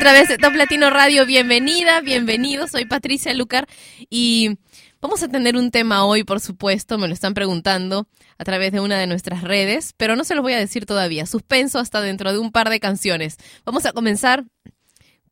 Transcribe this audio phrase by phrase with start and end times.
[0.00, 1.26] Través de Top Latino Radio.
[1.26, 2.66] Bienvenida, bienvenido.
[2.66, 3.68] Soy Patricia Lucar
[4.08, 4.56] y
[5.02, 6.96] vamos a tener un tema hoy, por supuesto.
[6.96, 8.08] Me lo están preguntando
[8.38, 11.26] a través de una de nuestras redes, pero no se los voy a decir todavía.
[11.26, 13.36] Suspenso hasta dentro de un par de canciones.
[13.66, 14.46] Vamos a comenzar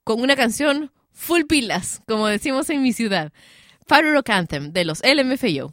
[0.04, 3.32] con una canción full pilas, como decimos en mi ciudad.
[3.88, 5.72] Rock Anthem de los LMFAO.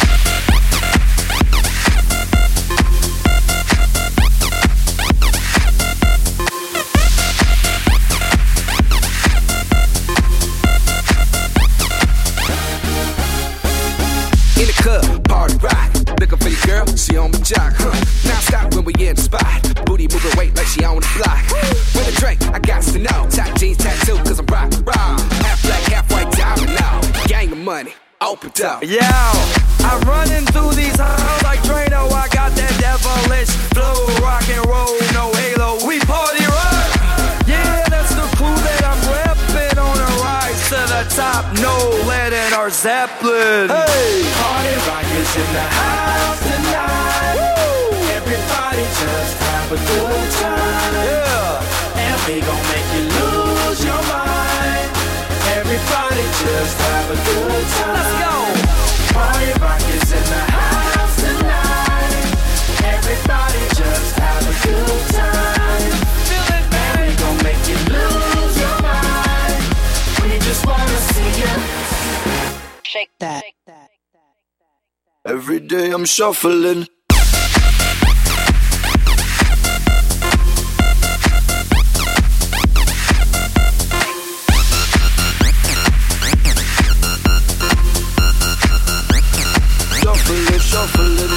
[16.95, 17.91] She on my jock, huh?
[18.23, 19.85] Now stop when we in the spot.
[19.85, 21.43] Booty moving weight like she on the block.
[21.93, 23.27] With a drink, I got to know.
[23.29, 25.19] Tight jeans tattoo, cause I'm rock, raw.
[25.43, 27.01] Half black, half white diamond now.
[27.27, 28.83] Gang of money, open up.
[28.83, 29.03] Yeah,
[29.83, 32.07] I'm running through these halls like Drano.
[32.11, 35.85] I got that devilish flow, rock and roll, no halo.
[35.85, 36.40] We party
[41.03, 41.45] the top.
[41.61, 41.75] No
[42.07, 43.69] lead in our Zeppelin.
[43.69, 47.35] Hey, party rock is in the house tonight.
[47.37, 47.97] Woo!
[48.17, 50.93] Everybody just have a good time.
[51.09, 52.05] Yeah.
[52.05, 54.89] And we gon' make you lose your mind.
[55.57, 57.95] Everybody just have a good time.
[57.97, 58.35] Let's go.
[59.15, 62.25] Party rock is in the house tonight.
[62.95, 65.10] Everybody just have a good time.
[70.51, 71.53] Just wanna see you.
[72.83, 73.43] Shake that.
[75.25, 76.87] Every day I'm shuffling.
[90.01, 91.33] Shuffling, shuffling.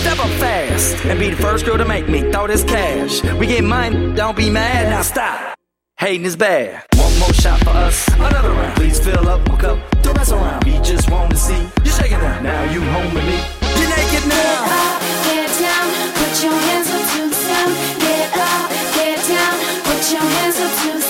[0.00, 3.22] Step up fast and be the first girl to make me throw this cash.
[3.38, 5.57] We get mine, don't be mad, now stop.
[5.98, 6.84] Hating is bad.
[6.94, 8.76] One more shot for us, another round.
[8.76, 10.62] Please fill up my cup, don't mess around.
[10.62, 12.40] We just want to see you shaking that.
[12.40, 13.34] Now you home with me.
[13.74, 14.38] You're naked now.
[14.38, 17.74] Get up, get down, put your hands up to the sound.
[17.98, 19.58] Get up, get down,
[19.90, 21.07] put your hands up to the sound.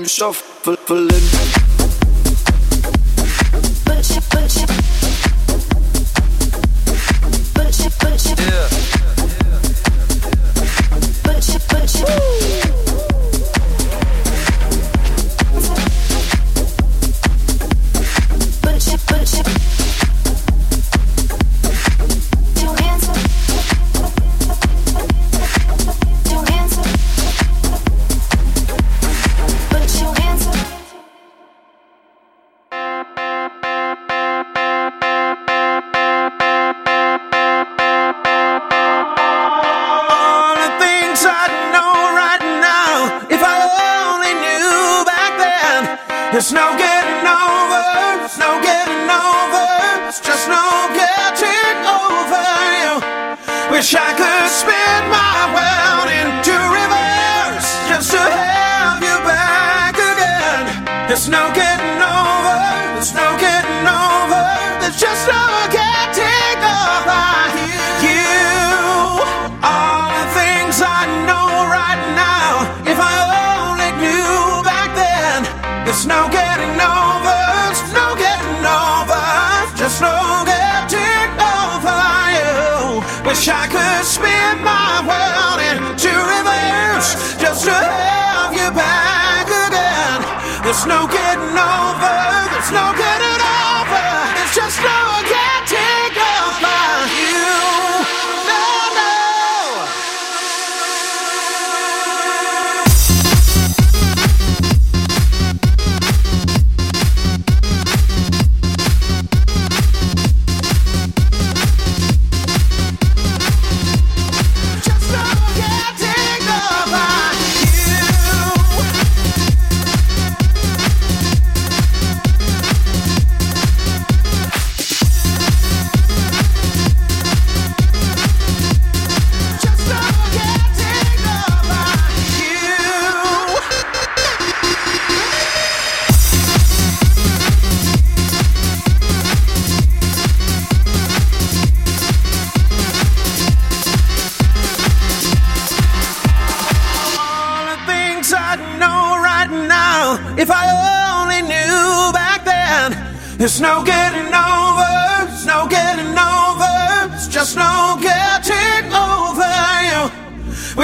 [0.00, 0.78] I'm shuffling.
[3.84, 4.69] But you, but.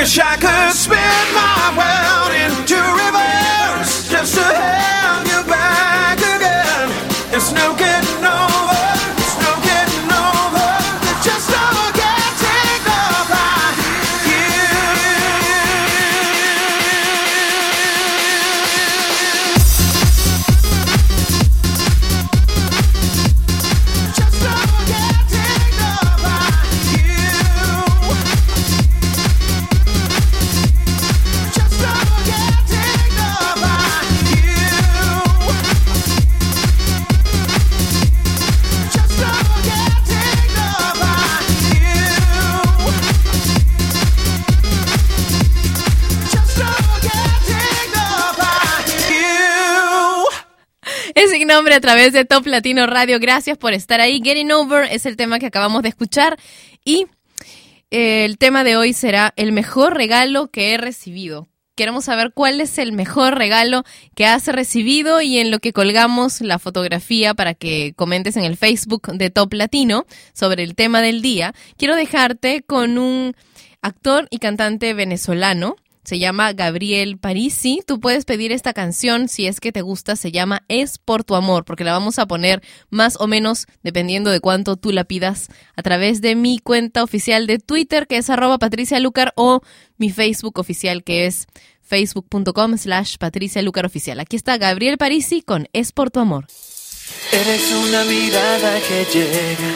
[0.07, 1.26] Wish I could spin
[51.57, 53.19] nombre a través de Top Latino Radio.
[53.19, 54.21] Gracias por estar ahí.
[54.23, 56.39] Getting Over es el tema que acabamos de escuchar
[56.85, 57.07] y
[57.91, 61.49] eh, el tema de hoy será el mejor regalo que he recibido.
[61.75, 63.85] Queremos saber cuál es el mejor regalo
[64.15, 68.59] que has recibido y en lo que colgamos la fotografía para que comentes en el
[68.59, 71.55] Facebook de Top Latino sobre el tema del día.
[71.79, 73.35] Quiero dejarte con un
[73.81, 77.83] actor y cantante venezolano se llama Gabriel Parisi.
[77.85, 80.15] Tú puedes pedir esta canción si es que te gusta.
[80.15, 84.31] Se llama Es por tu amor, porque la vamos a poner más o menos dependiendo
[84.31, 88.31] de cuánto tú la pidas a través de mi cuenta oficial de Twitter, que es
[88.31, 89.63] arroba Patricia Lucar, o
[89.99, 91.49] mi Facebook oficial, que es
[91.83, 93.63] facebook.com slash Patricia.
[94.19, 96.47] Aquí está Gabriel Parisi con Es por tu amor.
[97.33, 99.73] Eres una mirada que llega,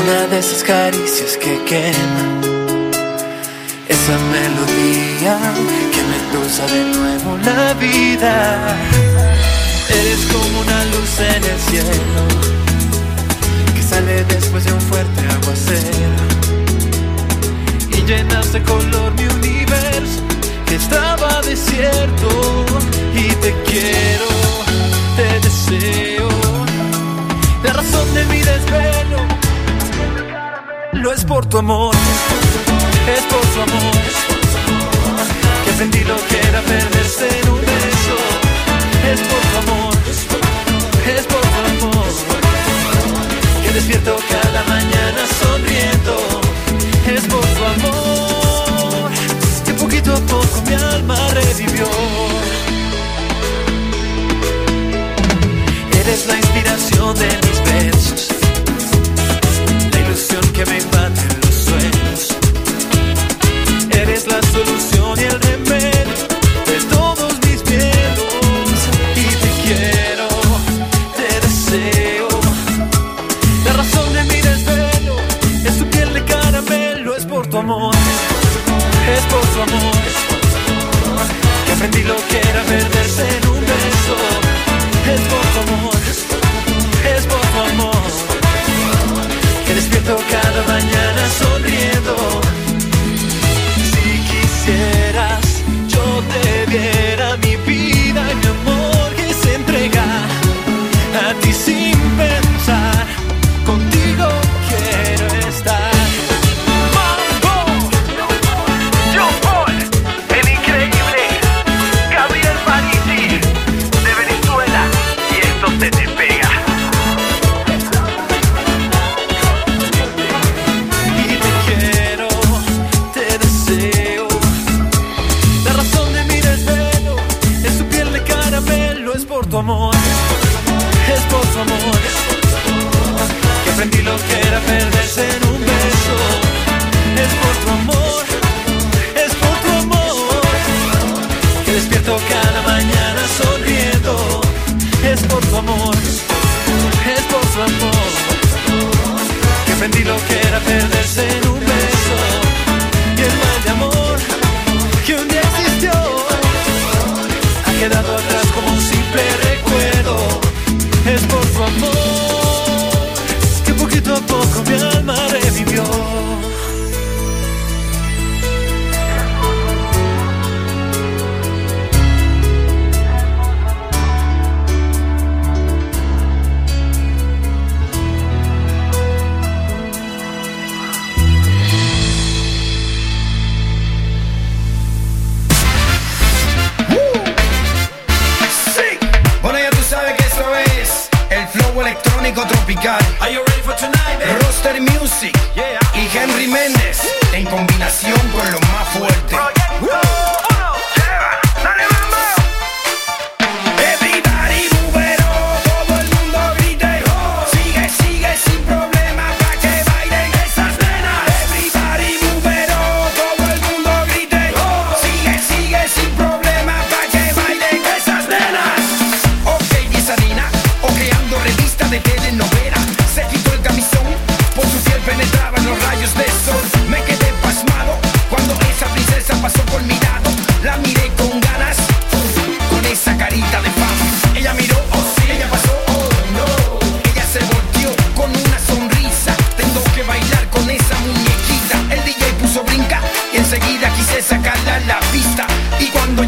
[0.00, 2.45] una de esas caricias que queman,
[4.06, 5.36] esa melodía
[5.92, 8.76] que me endulza de nuevo la vida.
[9.88, 12.22] Eres como una luz en el cielo
[13.74, 16.22] que sale después de un fuerte aguacero
[17.90, 20.22] y llenas de color mi universo
[20.66, 22.64] que estaba desierto
[23.12, 24.28] y te quiero,
[25.16, 26.28] te deseo.
[27.64, 29.46] La razón de mi desvelo
[30.92, 31.94] lo es por tu amor,
[56.00, 57.95] Eres la inspiración de mis versos,
[82.66, 83.45] perderse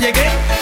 [0.09, 0.58] I again.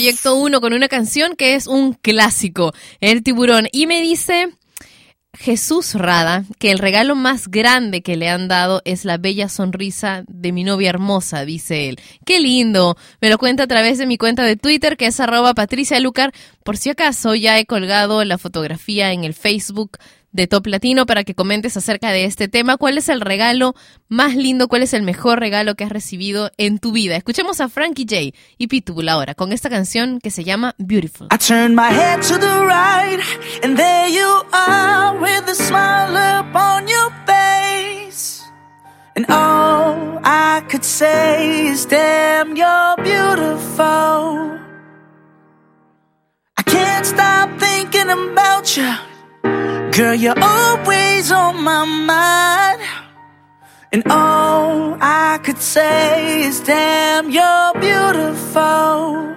[0.00, 3.68] Proyecto 1 con una canción que es un clásico, El tiburón.
[3.70, 4.48] Y me dice...
[5.34, 10.24] Jesús Rada, que el regalo más grande que le han dado es la bella sonrisa
[10.26, 12.00] de mi novia hermosa, dice él.
[12.26, 12.96] Qué lindo.
[13.20, 16.32] Me lo cuenta a través de mi cuenta de Twitter, que es arroba Patricia Lucar.
[16.64, 19.98] Por si acaso, ya he colgado la fotografía en el Facebook
[20.32, 22.76] de Top Latino para que comentes acerca de este tema.
[22.76, 23.74] ¿Cuál es el regalo
[24.08, 24.68] más lindo?
[24.68, 27.16] ¿Cuál es el mejor regalo que has recibido en tu vida?
[27.16, 31.28] Escuchemos a Frankie J y Pitbull ahora con esta canción que se llama Beautiful.
[31.32, 33.20] I turn my head to the right
[33.62, 38.42] and there you are with a smile upon your face.
[39.16, 44.58] And all I could say is damn you're beautiful.
[46.56, 49.79] I can't stop thinking about you.
[50.00, 52.80] Girl, you're always on my mind.
[53.92, 59.36] And all I could say is, damn, you're beautiful.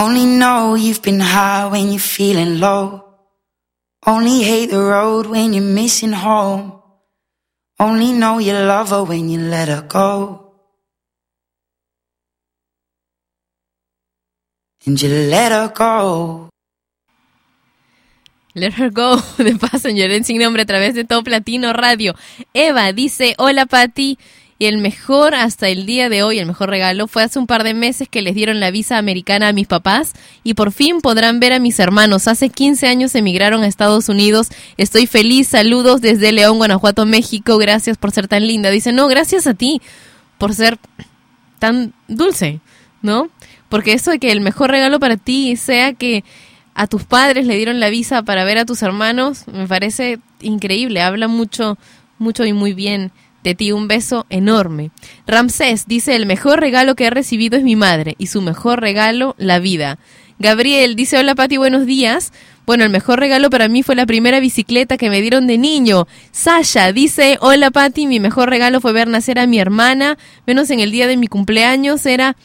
[0.00, 3.04] Only know you've been high when you're feeling low.
[4.06, 6.80] Only hate the road when you're missing home.
[7.78, 10.54] Only know you love her when you let her go.
[14.86, 16.48] And you let her go.
[18.54, 22.14] Let Her Go de Passenger en sin nombre a través de Top Latino Radio.
[22.54, 24.18] Eva dice, hola Patti,
[24.60, 27.64] y el mejor hasta el día de hoy, el mejor regalo fue hace un par
[27.64, 30.12] de meses que les dieron la visa americana a mis papás
[30.44, 32.28] y por fin podrán ver a mis hermanos.
[32.28, 34.48] Hace 15 años emigraron a Estados Unidos.
[34.76, 35.48] Estoy feliz.
[35.48, 37.56] Saludos desde León, Guanajuato, México.
[37.56, 38.68] Gracias por ser tan linda.
[38.68, 39.80] Dice, no, gracias a ti
[40.36, 40.76] por ser
[41.58, 42.60] tan dulce,
[43.00, 43.30] ¿no?
[43.70, 46.22] Porque eso de que el mejor regalo para ti sea que
[46.74, 51.00] a tus padres le dieron la visa para ver a tus hermanos, me parece increíble,
[51.00, 51.78] habla mucho,
[52.18, 53.10] mucho y muy bien
[53.44, 53.72] de ti.
[53.72, 54.90] Un beso enorme.
[55.26, 59.34] Ramsés dice, el mejor regalo que he recibido es mi madre y su mejor regalo,
[59.38, 59.98] la vida.
[60.38, 62.32] Gabriel dice, hola Pati, buenos días.
[62.66, 66.06] Bueno, el mejor regalo para mí fue la primera bicicleta que me dieron de niño.
[66.30, 70.80] Sasha dice, hola Pati, mi mejor regalo fue ver nacer a mi hermana, menos en
[70.80, 72.36] el día de mi cumpleaños, era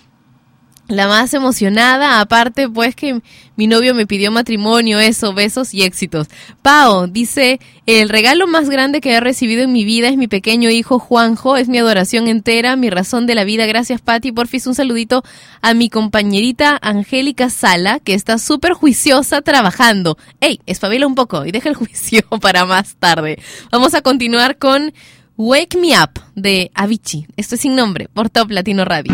[0.87, 3.21] la más emocionada, aparte pues que
[3.55, 6.27] mi novio me pidió matrimonio, eso, besos y éxitos.
[6.61, 10.69] Pao dice, el regalo más grande que he recibido en mi vida es mi pequeño
[10.69, 13.65] hijo Juanjo, es mi adoración entera, mi razón de la vida.
[13.65, 15.23] Gracias Patti, porfis un saludito
[15.61, 20.17] a mi compañerita Angélica Sala, que está súper juiciosa trabajando.
[20.39, 23.39] Ey, espabila un poco y deja el juicio para más tarde.
[23.71, 24.93] Vamos a continuar con
[25.37, 27.27] Wake Me Up de Avicii.
[27.37, 29.13] Esto es sin nombre, por Top Latino Radio.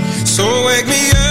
[0.31, 1.30] So wake me up.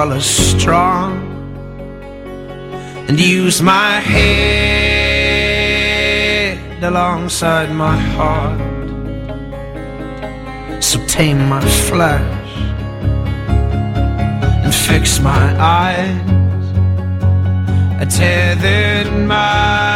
[0.00, 1.10] Well as strong
[3.06, 5.36] and use my head
[6.82, 8.58] alongside my heart.
[10.82, 12.56] So tame my flesh
[14.64, 16.16] and fix my eyes.
[18.00, 19.89] A tethered mind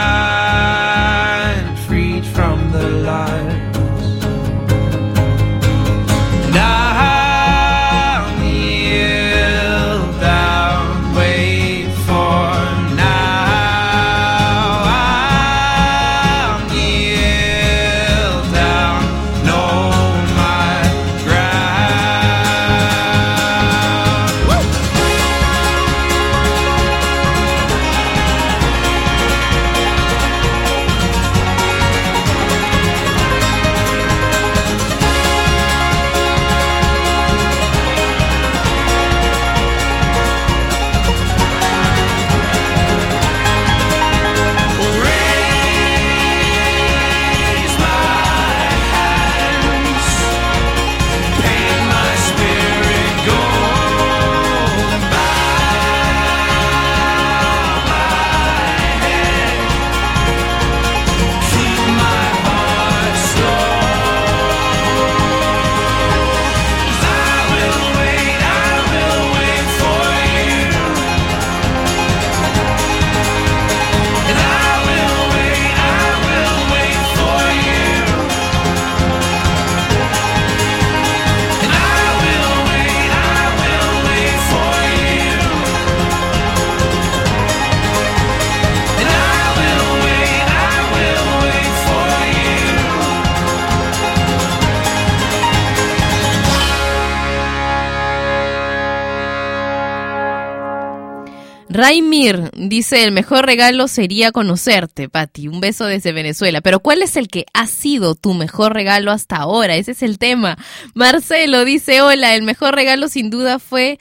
[101.84, 105.48] Raimir dice, el mejor regalo sería conocerte, Patti.
[105.48, 106.62] Un beso desde Venezuela.
[106.62, 109.76] Pero ¿cuál es el que ha sido tu mejor regalo hasta ahora?
[109.76, 110.56] Ese es el tema.
[110.94, 113.98] Marcelo dice, hola, el mejor regalo sin duda fue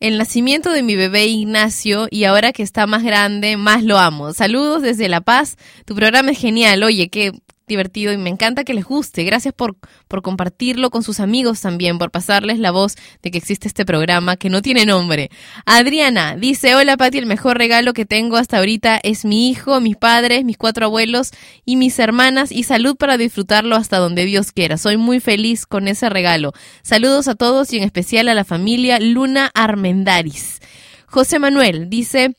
[0.00, 4.32] el nacimiento de mi bebé Ignacio y ahora que está más grande, más lo amo.
[4.32, 5.58] Saludos desde La Paz.
[5.84, 6.82] Tu programa es genial.
[6.82, 7.32] Oye, qué
[7.70, 9.24] divertido y me encanta que les guste.
[9.24, 9.76] Gracias por,
[10.08, 14.36] por compartirlo con sus amigos también, por pasarles la voz de que existe este programa
[14.36, 15.30] que no tiene nombre.
[15.64, 19.96] Adriana dice, hola Pati, el mejor regalo que tengo hasta ahorita es mi hijo, mis
[19.96, 21.30] padres, mis cuatro abuelos
[21.64, 24.76] y mis hermanas y salud para disfrutarlo hasta donde Dios quiera.
[24.76, 26.52] Soy muy feliz con ese regalo.
[26.82, 30.60] Saludos a todos y en especial a la familia Luna Armendaris.
[31.06, 32.34] José Manuel dice,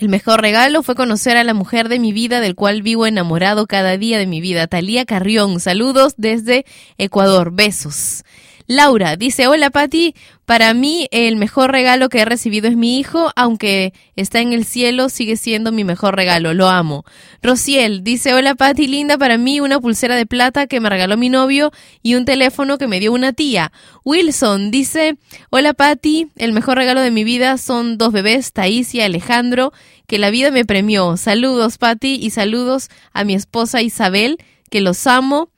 [0.00, 3.66] el mejor regalo fue conocer a la mujer de mi vida, del cual vivo enamorado
[3.66, 4.66] cada día de mi vida.
[4.66, 6.64] Talía Carrión, saludos desde
[6.96, 8.24] Ecuador, besos.
[8.70, 10.14] Laura dice, hola Patti,
[10.44, 14.64] para mí el mejor regalo que he recibido es mi hijo, aunque está en el
[14.64, 17.04] cielo, sigue siendo mi mejor regalo, lo amo.
[17.42, 21.30] Rociel dice, hola Patti, linda, para mí una pulsera de plata que me regaló mi
[21.30, 23.72] novio y un teléfono que me dio una tía.
[24.04, 25.16] Wilson dice,
[25.50, 29.72] hola Patti, el mejor regalo de mi vida son dos bebés, Thais y Alejandro,
[30.06, 31.16] que la vida me premió.
[31.16, 34.38] Saludos Patti y saludos a mi esposa Isabel,
[34.70, 35.49] que los amo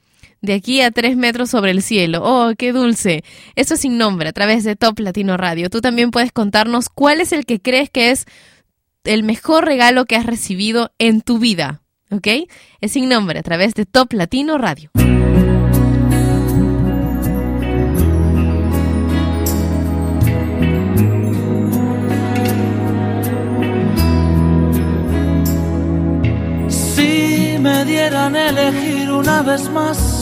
[0.42, 2.20] de aquí a tres metros sobre el cielo.
[2.22, 3.24] ¡Oh, qué dulce!
[3.54, 5.70] Eso es sin nombre, a través de Top Latino Radio.
[5.70, 8.26] Tú también puedes contarnos cuál es el que crees que es
[9.04, 11.80] el mejor regalo que has recibido en tu vida.
[12.10, 12.28] ¿Ok?
[12.80, 14.90] Es sin nombre, a través de Top Latino Radio.
[26.68, 30.21] Si me dieran elegir una vez más,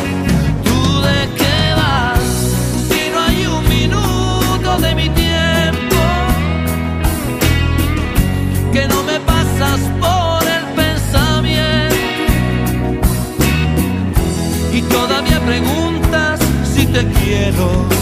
[17.51, 18.00] Te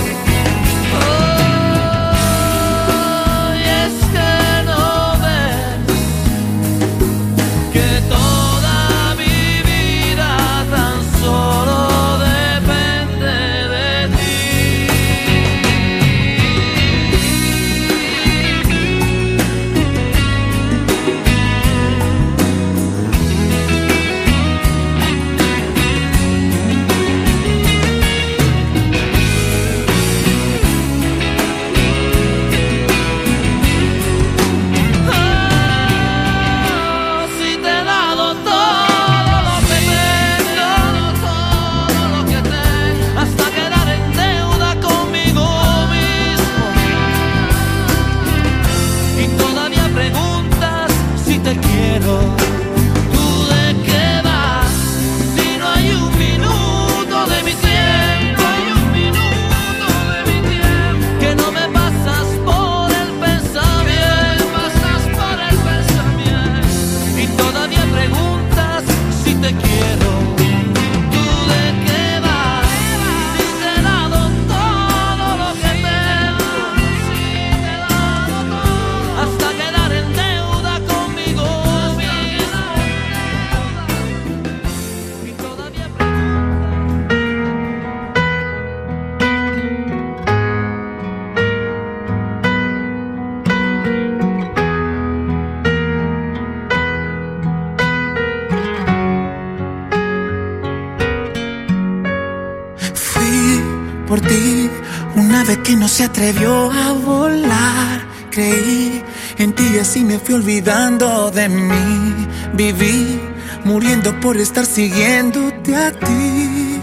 [106.00, 108.00] se atrevió a volar.
[108.32, 109.04] Creí
[109.38, 112.28] en ti y así me fui olvidando de mí.
[112.54, 113.20] Viví
[113.66, 116.80] muriendo por estar siguiéndote a ti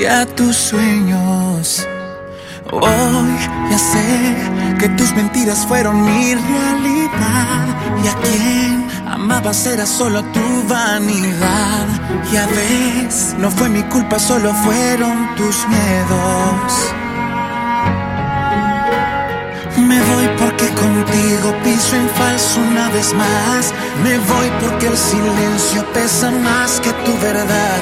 [0.00, 1.86] y a tus sueños.
[2.72, 3.28] Hoy
[3.70, 4.36] ya sé
[4.78, 7.66] que tus mentiras fueron mi realidad
[8.02, 11.86] y a quien amabas era solo tu vanidad.
[12.32, 16.95] Ya ves, no fue mi culpa, solo fueron tus miedos.
[21.76, 23.74] Piso en falso una vez más.
[24.02, 27.78] Me voy porque el silencio pesa más que tu verdad.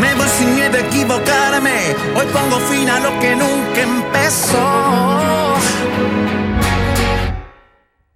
[0.00, 1.78] Me voy sin miedo a equivocarme.
[2.16, 5.56] Hoy pongo fin a lo que nunca empezó.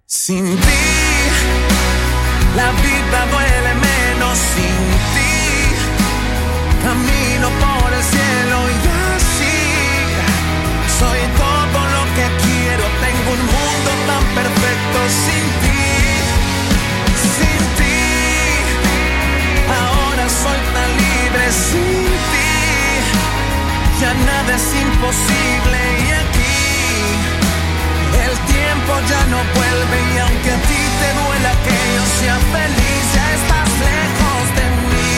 [0.05, 0.94] Sin ti,
[24.55, 26.55] Ya imposible y aquí
[28.23, 33.03] el tiempo ya no vuelve y aunque a ti te duela que yo sea feliz,
[33.15, 35.11] ya estás lejos de mí.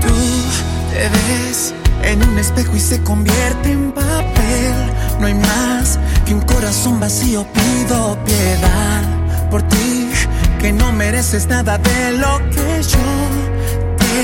[0.00, 0.14] Tú
[0.90, 1.60] te ves
[2.06, 4.74] en un espejo y se convierte en papel.
[5.20, 7.46] No hay más que un corazón vacío.
[7.52, 9.02] Pido piedad
[9.50, 10.10] por ti,
[10.60, 13.08] que no mereces nada de lo que yo
[13.98, 14.22] te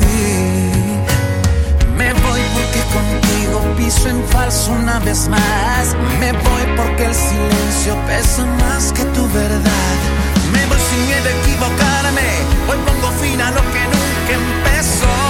[0.00, 0.70] di.
[1.96, 5.96] Me voy porque contigo piso en falso una vez más.
[6.18, 9.96] Me voy porque el silencio pesa más que tu verdad.
[10.52, 12.28] Me voy sin miedo a equivocarme.
[12.68, 15.29] Hoy pongo fin a lo que nunca empezó.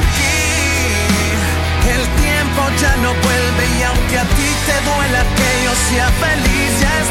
[1.89, 6.69] el tiempo ya no vuelve y aunque a ti te duela que yo sea feliz,
[6.81, 7.10] ya estás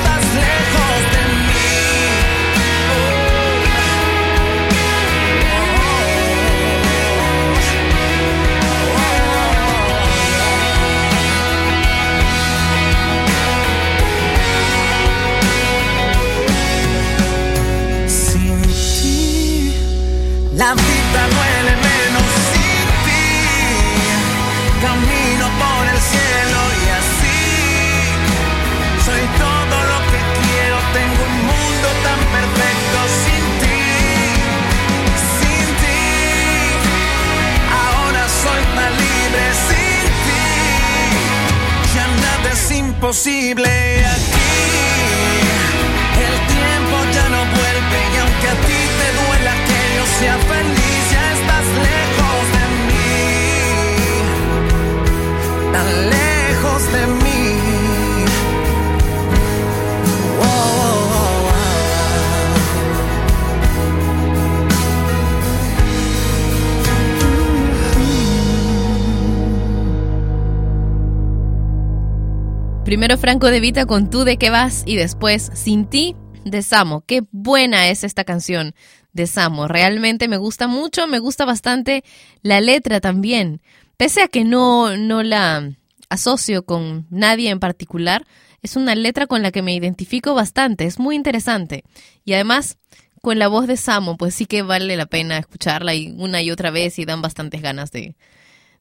[72.91, 77.05] Primero Franco de Vita con Tú de qué vas y después Sin ti de Samo.
[77.07, 78.75] Qué buena es esta canción
[79.13, 79.69] de Samo.
[79.69, 82.03] Realmente me gusta mucho, me gusta bastante
[82.43, 83.63] la letra también.
[83.97, 85.71] Pese a que no, no la
[86.09, 88.27] asocio con nadie en particular,
[88.61, 91.85] es una letra con la que me identifico bastante, es muy interesante.
[92.25, 92.77] Y además,
[93.23, 96.73] con la voz de Samo, pues sí que vale la pena escucharla una y otra
[96.73, 98.17] vez y dan bastantes ganas de,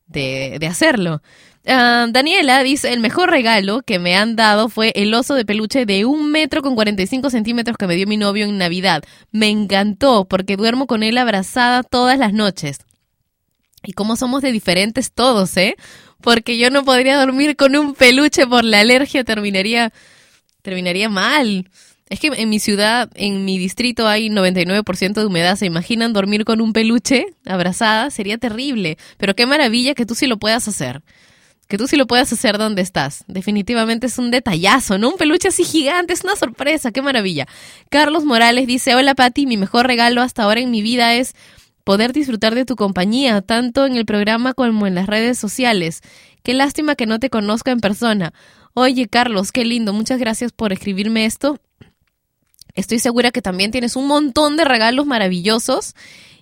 [0.07, 1.21] de, de hacerlo.
[1.71, 5.85] Ah, Daniela dice, el mejor regalo que me han dado fue el oso de peluche
[5.85, 9.03] de un metro con 45 centímetros que me dio mi novio en Navidad.
[9.31, 12.79] Me encantó porque duermo con él abrazada todas las noches.
[13.83, 15.75] Y cómo somos de diferentes todos, ¿eh?
[16.21, 19.93] Porque yo no podría dormir con un peluche por la alergia, terminaría,
[20.63, 21.69] terminaría mal.
[22.09, 25.55] Es que en mi ciudad, en mi distrito hay 99% de humedad.
[25.55, 28.09] ¿Se imaginan dormir con un peluche abrazada?
[28.09, 28.97] Sería terrible.
[29.17, 31.03] Pero qué maravilla que tú sí lo puedas hacer.
[31.69, 33.23] Que tú sí lo puedas hacer donde estás.
[33.27, 35.09] Definitivamente es un detallazo, ¿no?
[35.09, 37.47] Un peluche así gigante, es una sorpresa, qué maravilla.
[37.89, 41.35] Carlos Morales dice, hola Pati, mi mejor regalo hasta ahora en mi vida es
[41.83, 46.01] poder disfrutar de tu compañía, tanto en el programa como en las redes sociales.
[46.41, 48.33] Qué lástima que no te conozca en persona.
[48.73, 51.59] Oye, Carlos, qué lindo, muchas gracias por escribirme esto.
[52.73, 55.93] Estoy segura que también tienes un montón de regalos maravillosos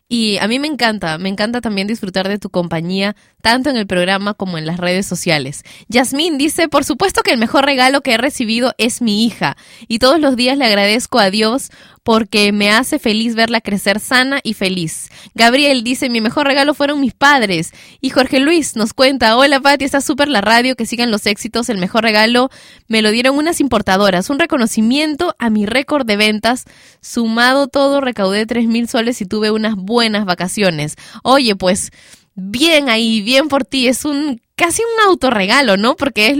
[0.10, 3.88] y a mí me encanta, me encanta también disfrutar de tu compañía, tanto en el
[3.88, 5.64] programa como en las redes sociales.
[5.89, 9.99] Yasmín dice, por supuesto que el mejor regalo que he recibido es mi hija y
[9.99, 11.72] todos los días le agradezco a Dios
[12.08, 15.10] porque me hace feliz verla crecer sana y feliz.
[15.36, 17.74] Gabriel dice, mi mejor regalo fueron mis padres.
[17.99, 21.68] Y Jorge Luis nos cuenta, hola Pati, está súper la radio, que sigan los éxitos,
[21.68, 22.49] el mejor regalo
[22.88, 26.64] me lo dieron unas importadoras, un reconocimiento a mi récord de ventas,
[27.01, 30.95] sumado todo, recaudé tres mil soles y tuve unas buenas vacaciones.
[31.24, 31.91] Oye, pues
[32.36, 35.97] bien ahí, bien por ti, es un casi un autorregalo, ¿no?
[35.97, 36.38] Porque es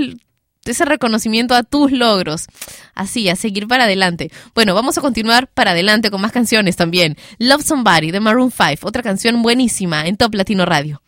[0.72, 2.48] ese reconocimiento a tus logros.
[2.96, 4.32] Así, a seguir para adelante.
[4.54, 7.18] Bueno, vamos a continuar para adelante con más canciones también.
[7.40, 11.02] Love Somebody de Maroon 5, otra canción buenísima en Top Latino Radio.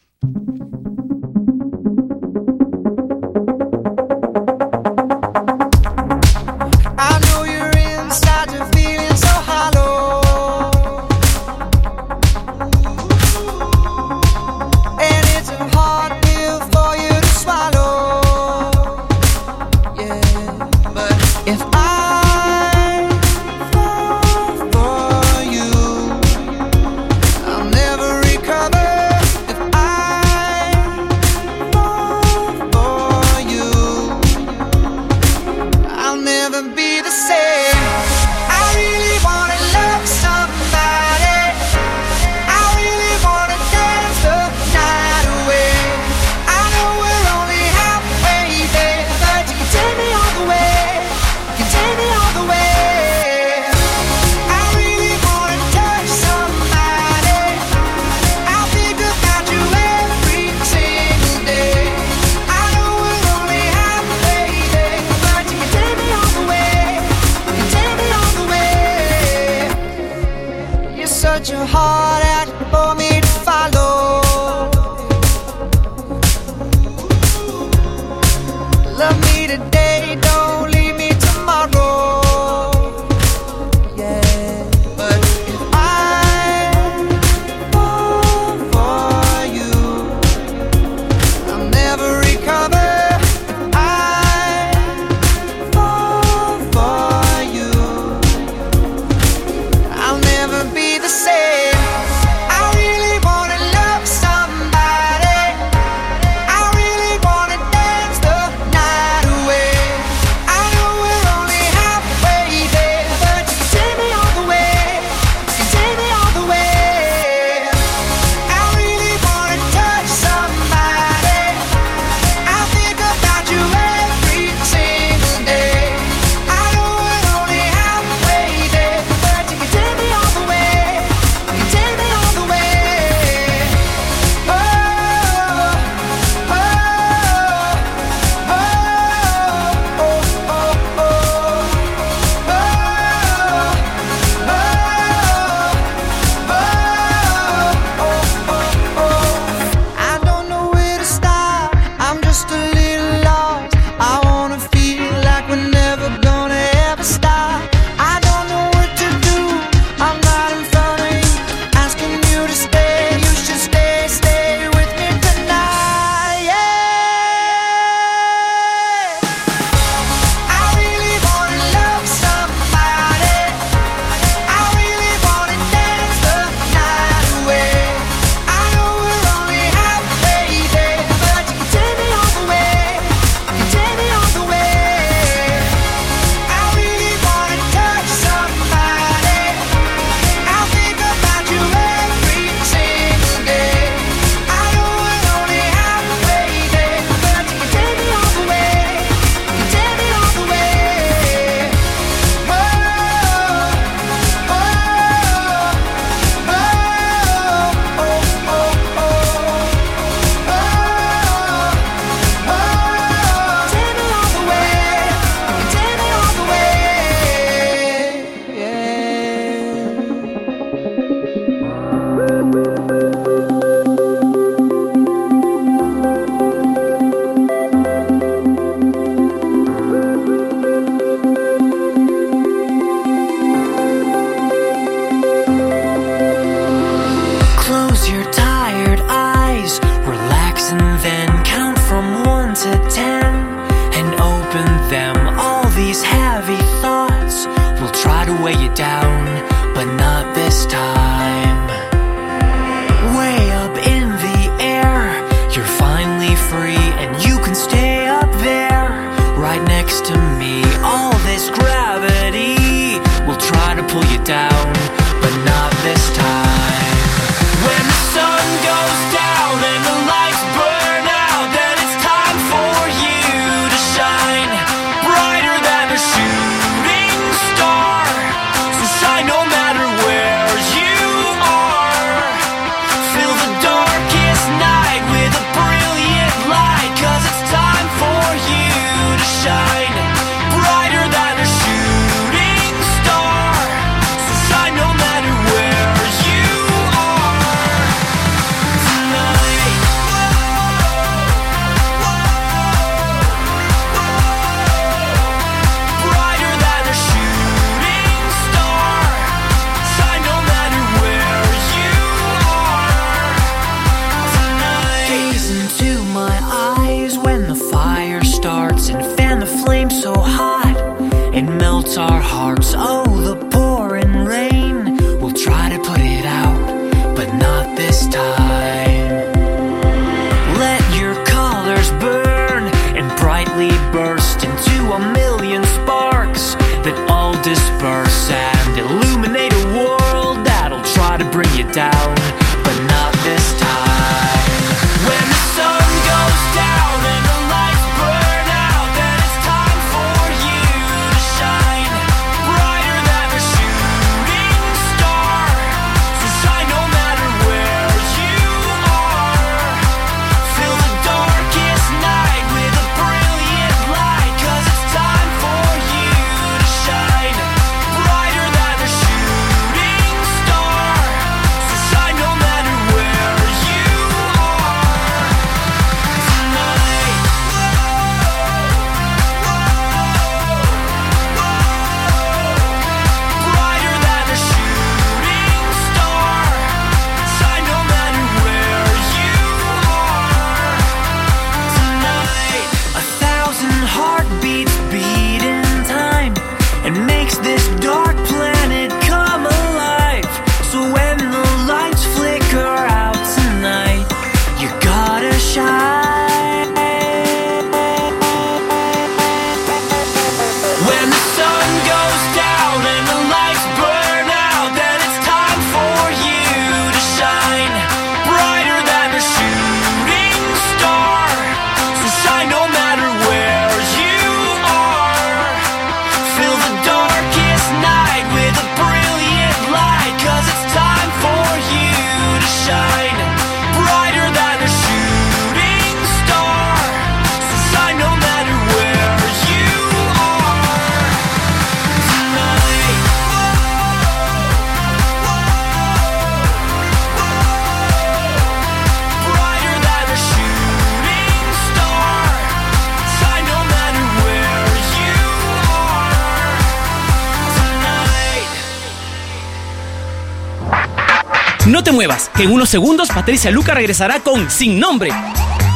[462.69, 465.11] Unos segundos Patricia Luca regresará con Sin Nombre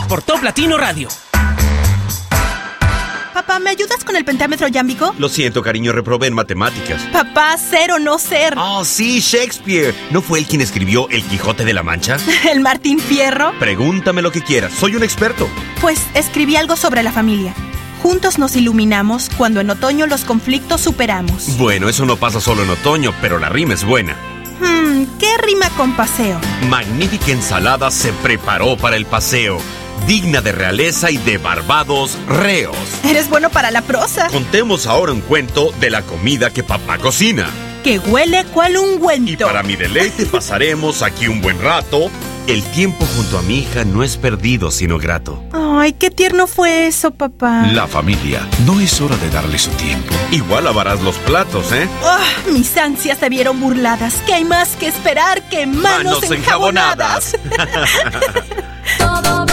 [0.07, 1.07] por Top Latino Radio.
[3.33, 5.15] Papá, ¿me ayudas con el pentámetro yámbico?
[5.17, 7.01] Lo siento, cariño, reprobé en matemáticas.
[7.11, 8.53] Papá, ser o no ser.
[8.57, 9.95] Oh, sí, Shakespeare.
[10.11, 12.17] ¿No fue él quien escribió El Quijote de la Mancha?
[12.51, 13.53] ¿El Martín Fierro?
[13.57, 15.49] Pregúntame lo que quieras, soy un experto.
[15.81, 17.55] Pues escribí algo sobre la familia.
[18.03, 21.57] Juntos nos iluminamos cuando en otoño los conflictos superamos.
[21.57, 24.15] Bueno, eso no pasa solo en otoño, pero la rima es buena.
[24.63, 26.39] Hmm, ¿qué rima con paseo?
[26.69, 29.57] Magnífica ensalada se preparó para el paseo,
[30.07, 32.77] digna de realeza y de barbados reos.
[33.03, 34.29] Eres bueno para la prosa.
[34.29, 37.49] Contemos ahora un cuento de la comida que papá cocina.
[37.83, 39.31] Que huele cual ungüento.
[39.33, 42.09] Y para mi deleite pasaremos aquí un buen rato.
[42.45, 45.41] El tiempo junto a mi hija no es perdido, sino grato.
[45.53, 47.67] Ay, qué tierno fue eso, papá.
[47.71, 50.13] La familia, no es hora de darle su tiempo.
[50.29, 51.87] Igual lavarás los platos, ¿eh?
[52.03, 52.19] Ah,
[52.51, 54.15] mis ansias se vieron burladas.
[54.25, 57.37] ¿Qué hay más que esperar que manos, Manos enjabonadas?
[58.99, 59.47] Los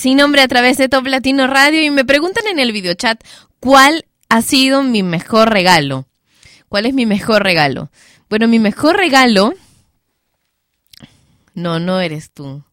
[0.00, 3.22] sin nombre a través de Top Latino Radio y me preguntan en el videochat
[3.60, 6.06] cuál ha sido mi mejor regalo.
[6.70, 7.90] ¿Cuál es mi mejor regalo?
[8.30, 9.52] Bueno, mi mejor regalo...
[11.52, 12.64] No, no eres tú.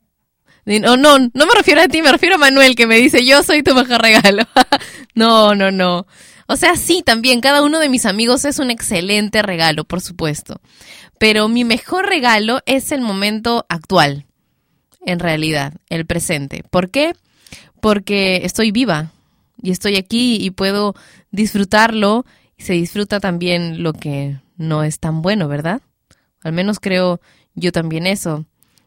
[0.66, 3.44] No, no, no me refiero a ti, me refiero a Manuel que me dice yo
[3.44, 4.44] soy tu mejor regalo.
[5.16, 6.08] no, no, no.
[6.48, 10.62] O sea, sí, también, cada uno de mis amigos es un excelente regalo, por supuesto.
[11.20, 14.27] Pero mi mejor regalo es el momento actual
[15.08, 16.64] en realidad, el presente.
[16.70, 17.14] ¿Por qué?
[17.82, 19.12] Porque estoy viva
[19.62, 20.94] y estoy aquí y puedo
[21.32, 22.26] disfrutarlo.
[22.58, 25.82] Y se disfruta también lo que no es tan bueno, ¿verdad?
[26.44, 27.22] Al menos creo
[27.56, 28.46] yo también eso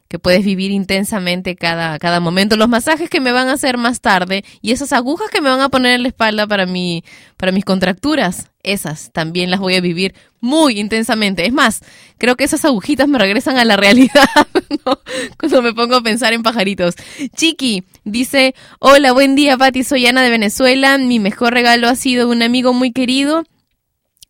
[0.08, 4.00] que puedes vivir intensamente cada, cada momento, los masajes que me van a hacer más
[4.00, 7.04] tarde y esas agujas que me van a poner en la espalda para, mi,
[7.36, 11.46] para mis contracturas esas también las voy a vivir muy intensamente.
[11.46, 11.80] Es más,
[12.18, 14.28] creo que esas agujitas me regresan a la realidad
[14.86, 14.98] ¿no?
[15.38, 16.94] cuando me pongo a pensar en pajaritos.
[17.34, 20.98] Chiqui dice, hola, buen día Pati, soy Ana de Venezuela.
[20.98, 23.44] Mi mejor regalo ha sido un amigo muy querido.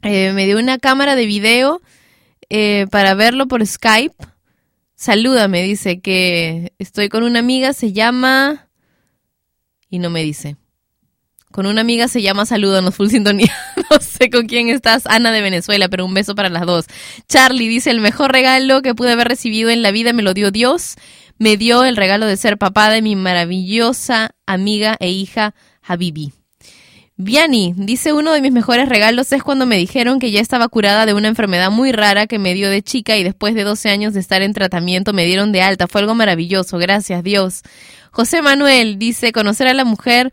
[0.02, 1.80] Eh, me dio una cámara de video
[2.48, 4.14] eh, para verlo por Skype.
[4.94, 8.68] Salúdame, dice que estoy con una amiga, se llama...
[9.92, 10.56] Y no me dice.
[11.50, 13.52] Con una amiga se llama Salúdanos Full Sintonía.
[13.90, 16.84] No sé con quién estás, Ana de Venezuela, pero un beso para las dos.
[17.28, 20.52] Charlie dice, el mejor regalo que pude haber recibido en la vida me lo dio
[20.52, 20.94] Dios.
[21.38, 26.32] Me dio el regalo de ser papá de mi maravillosa amiga e hija Habibi.
[27.16, 31.04] Viani dice uno de mis mejores regalos es cuando me dijeron que ya estaba curada
[31.04, 34.14] de una enfermedad muy rara que me dio de chica y después de 12 años
[34.14, 35.88] de estar en tratamiento me dieron de alta.
[35.88, 37.62] Fue algo maravilloso, gracias Dios.
[38.10, 40.30] José Manuel dice conocer a la mujer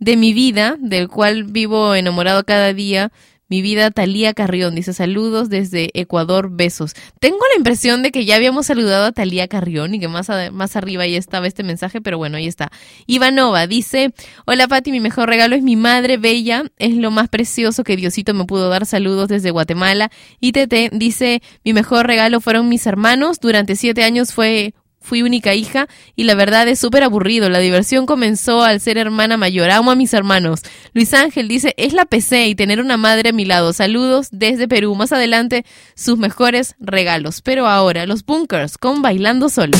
[0.00, 3.12] de mi vida, del cual vivo enamorado cada día.
[3.48, 6.94] Mi vida, Talía Carrión, dice saludos desde Ecuador, besos.
[7.18, 10.76] Tengo la impresión de que ya habíamos saludado a Talía Carrión y que más, más
[10.76, 12.70] arriba ya estaba este mensaje, pero bueno, ahí está.
[13.08, 14.14] Ivanova dice,
[14.46, 18.34] hola Pati, mi mejor regalo es mi madre bella, es lo más precioso que Diosito
[18.34, 20.12] me pudo dar, saludos desde Guatemala.
[20.38, 25.54] Y Tete dice, mi mejor regalo fueron mis hermanos, durante siete años fue Fui única
[25.54, 27.48] hija y la verdad es súper aburrido.
[27.48, 29.70] La diversión comenzó al ser hermana mayor.
[29.70, 30.60] Amo a mis hermanos.
[30.92, 33.72] Luis Ángel dice, es la PC y tener una madre a mi lado.
[33.72, 34.94] Saludos desde Perú.
[34.94, 35.64] Más adelante,
[35.94, 37.40] sus mejores regalos.
[37.40, 39.78] Pero ahora, los bunkers con Bailando Solo.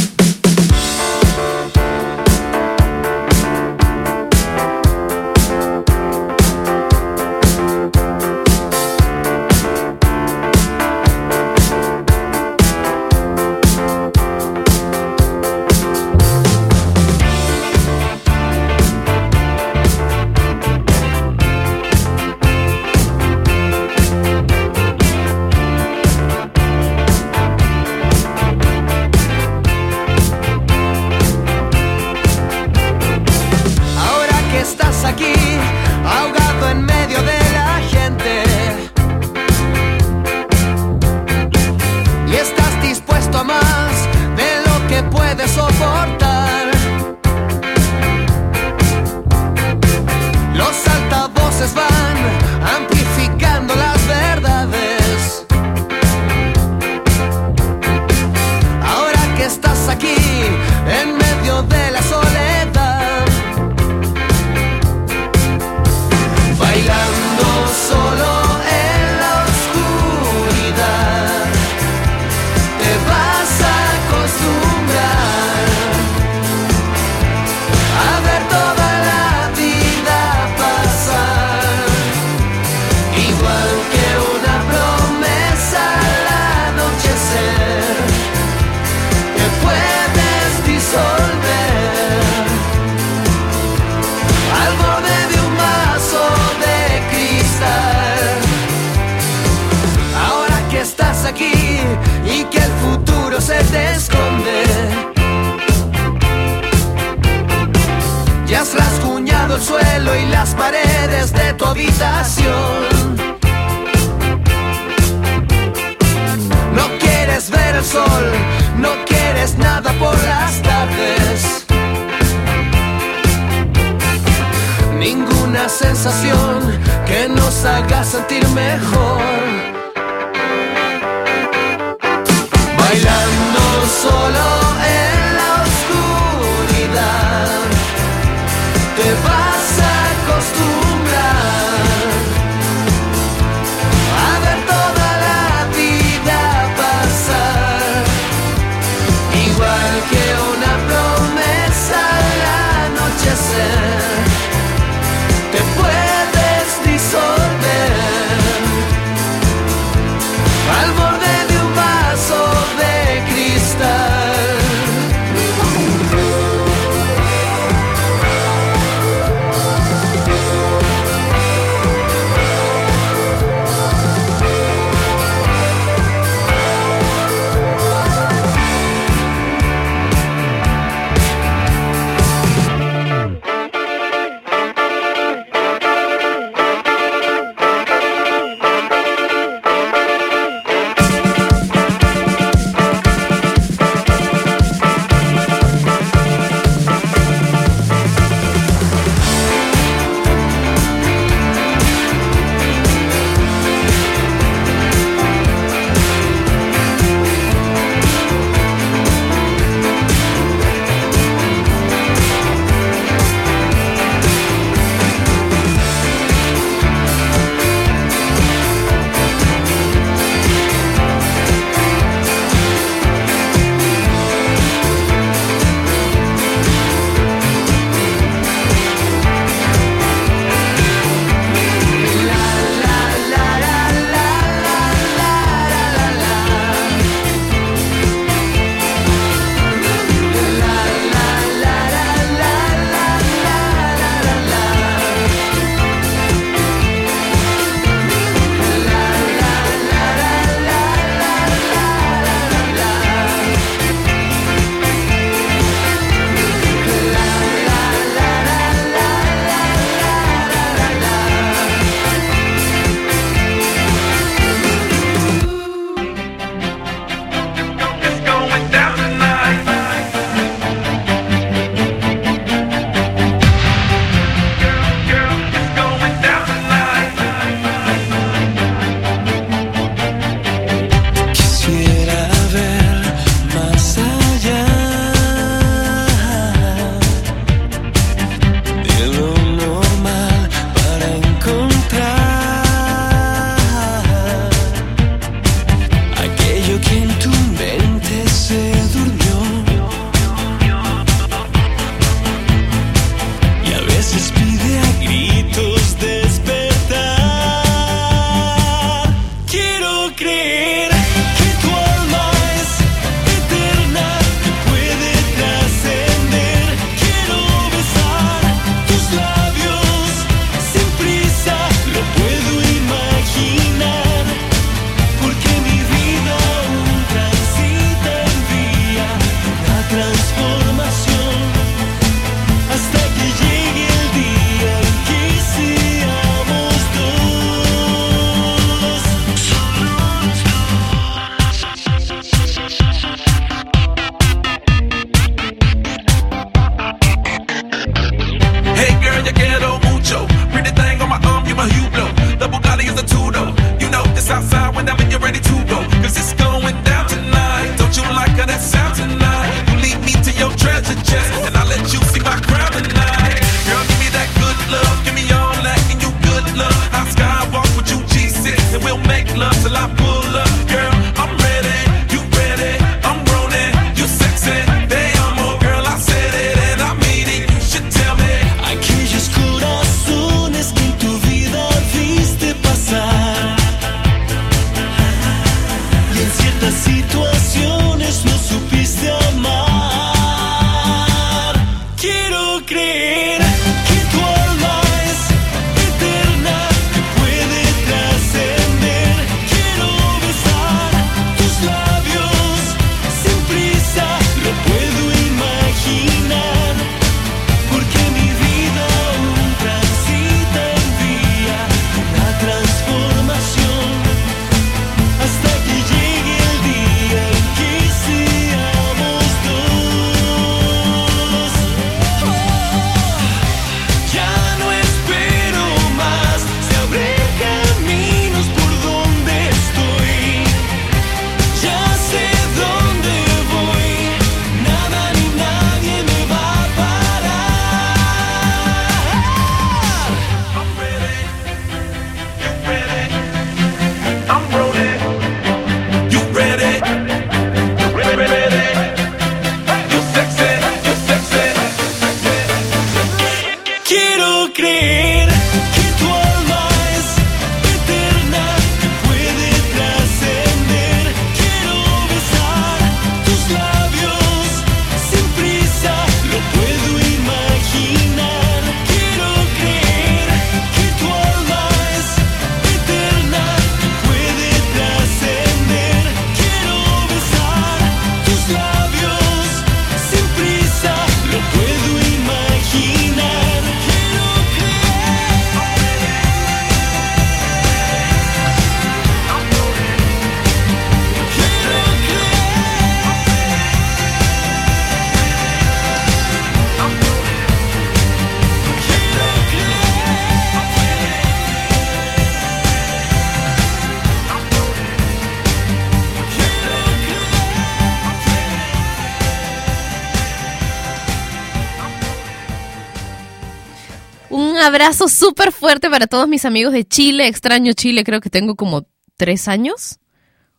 [514.81, 517.27] Abrazo súper fuerte para todos mis amigos de Chile.
[517.27, 518.87] Extraño Chile, creo que tengo como
[519.19, 519.99] tres años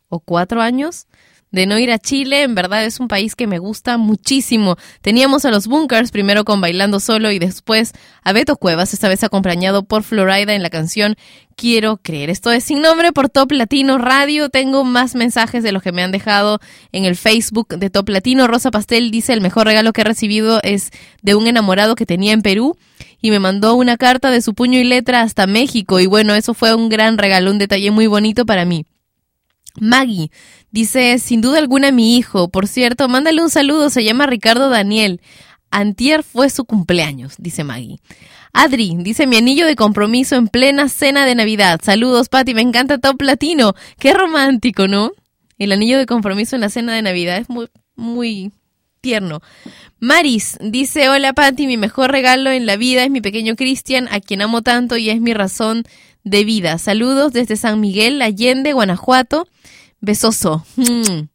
[0.10, 1.08] o cuatro años
[1.50, 2.44] de no ir a Chile.
[2.44, 4.78] En verdad es un país que me gusta muchísimo.
[5.02, 7.94] Teníamos a los Bunkers, primero con Bailando Solo y después
[8.24, 11.16] a Beto Cuevas, esta vez acompañado por Florida en la canción
[11.56, 12.30] Quiero Creer.
[12.30, 14.50] Esto es sin nombre por Top Latino Radio.
[14.50, 16.60] Tengo más mensajes de los que me han dejado
[16.92, 18.46] en el Facebook de Top Latino.
[18.46, 20.92] Rosa Pastel dice el mejor regalo que he recibido es
[21.24, 22.78] de un enamorado que tenía en Perú
[23.22, 26.00] y me mandó una carta de su puño y letra hasta México.
[26.00, 28.86] Y bueno, eso fue un gran regalo, un detalle muy bonito para mí.
[29.80, 30.32] Maggie
[30.72, 32.50] dice, sin duda alguna mi hijo.
[32.50, 35.22] Por cierto, mándale un saludo, se llama Ricardo Daniel.
[35.70, 38.00] Antier fue su cumpleaños, dice Maggie.
[38.54, 41.80] Adri dice mi anillo de compromiso en plena cena de Navidad.
[41.82, 43.74] Saludos, Patti, me encanta Top Latino.
[43.98, 45.12] Qué romántico, ¿no?
[45.58, 48.52] El anillo de compromiso en la cena de Navidad es muy, muy
[49.02, 49.42] tierno.
[50.00, 54.20] Maris dice, hola Patti, mi mejor regalo en la vida es mi pequeño Cristian, a
[54.20, 55.84] quien amo tanto y es mi razón
[56.24, 56.78] de vida.
[56.78, 59.48] Saludos desde San Miguel, Allende, Guanajuato.
[60.04, 60.66] Besoso.
[60.78, 61.28] Mm.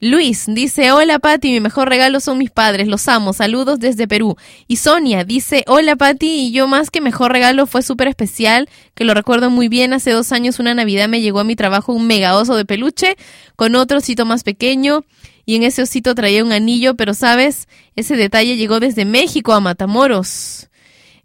[0.00, 4.36] Luis dice, hola Pati, mi mejor regalo son mis padres, los amo, saludos desde Perú.
[4.66, 9.04] Y Sonia dice, hola Pati, y yo más que mejor regalo fue súper especial, que
[9.04, 12.06] lo recuerdo muy bien, hace dos años una Navidad me llegó a mi trabajo un
[12.06, 13.16] mega oso de peluche
[13.56, 15.06] con otro osito más pequeño
[15.44, 19.60] y en ese osito traía un anillo, pero sabes, ese detalle llegó desde México a
[19.60, 20.68] Matamoros.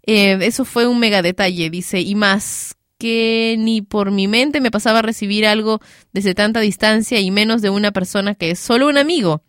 [0.06, 4.70] Eh, eso fue un mega detalle, dice, y más que ni por mi mente me
[4.70, 5.80] pasaba a recibir algo
[6.12, 9.42] desde tanta distancia y menos de una persona que es solo un amigo.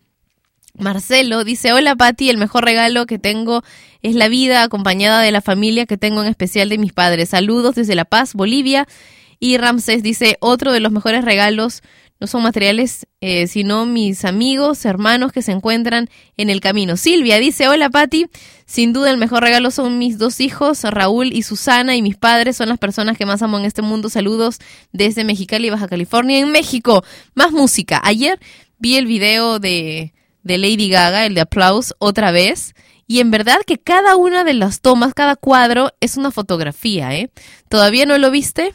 [0.74, 3.62] Marcelo dice, hola Patti, el mejor regalo que tengo
[4.02, 7.30] es la vida acompañada de la familia que tengo en especial de mis padres.
[7.30, 8.86] Saludos desde La Paz, Bolivia.
[9.40, 11.82] Y Ramses dice, otro de los mejores regalos
[12.20, 16.96] no son materiales, eh, sino mis amigos, hermanos que se encuentran en el camino.
[16.96, 18.26] Silvia dice, hola Patti,
[18.66, 22.56] sin duda el mejor regalo son mis dos hijos, Raúl y Susana, y mis padres
[22.56, 24.10] son las personas que más amo en este mundo.
[24.10, 24.58] Saludos
[24.92, 27.04] desde Mexicali, Baja California, en México.
[27.34, 28.00] Más música.
[28.02, 28.40] Ayer
[28.78, 30.12] vi el video de,
[30.42, 32.74] de Lady Gaga, el de Applause, otra vez.
[33.06, 37.30] Y en verdad que cada una de las tomas, cada cuadro es una fotografía, ¿eh?
[37.70, 38.74] ¿Todavía no lo viste?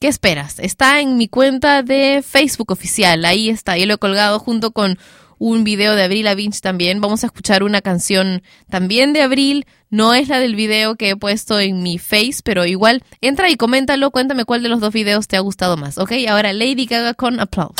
[0.00, 0.58] ¿Qué esperas?
[0.58, 3.24] Está en mi cuenta de Facebook oficial.
[3.24, 3.76] Ahí está.
[3.76, 4.98] Yo lo he colgado junto con
[5.38, 7.00] un video de Abril Lavigne también.
[7.00, 9.66] Vamos a escuchar una canción también de Abril.
[9.90, 13.56] No es la del video que he puesto en mi face, pero igual entra y
[13.56, 14.10] coméntalo.
[14.10, 15.98] Cuéntame cuál de los dos videos te ha gustado más.
[15.98, 17.74] Ok, ahora Lady Gaga con Applause.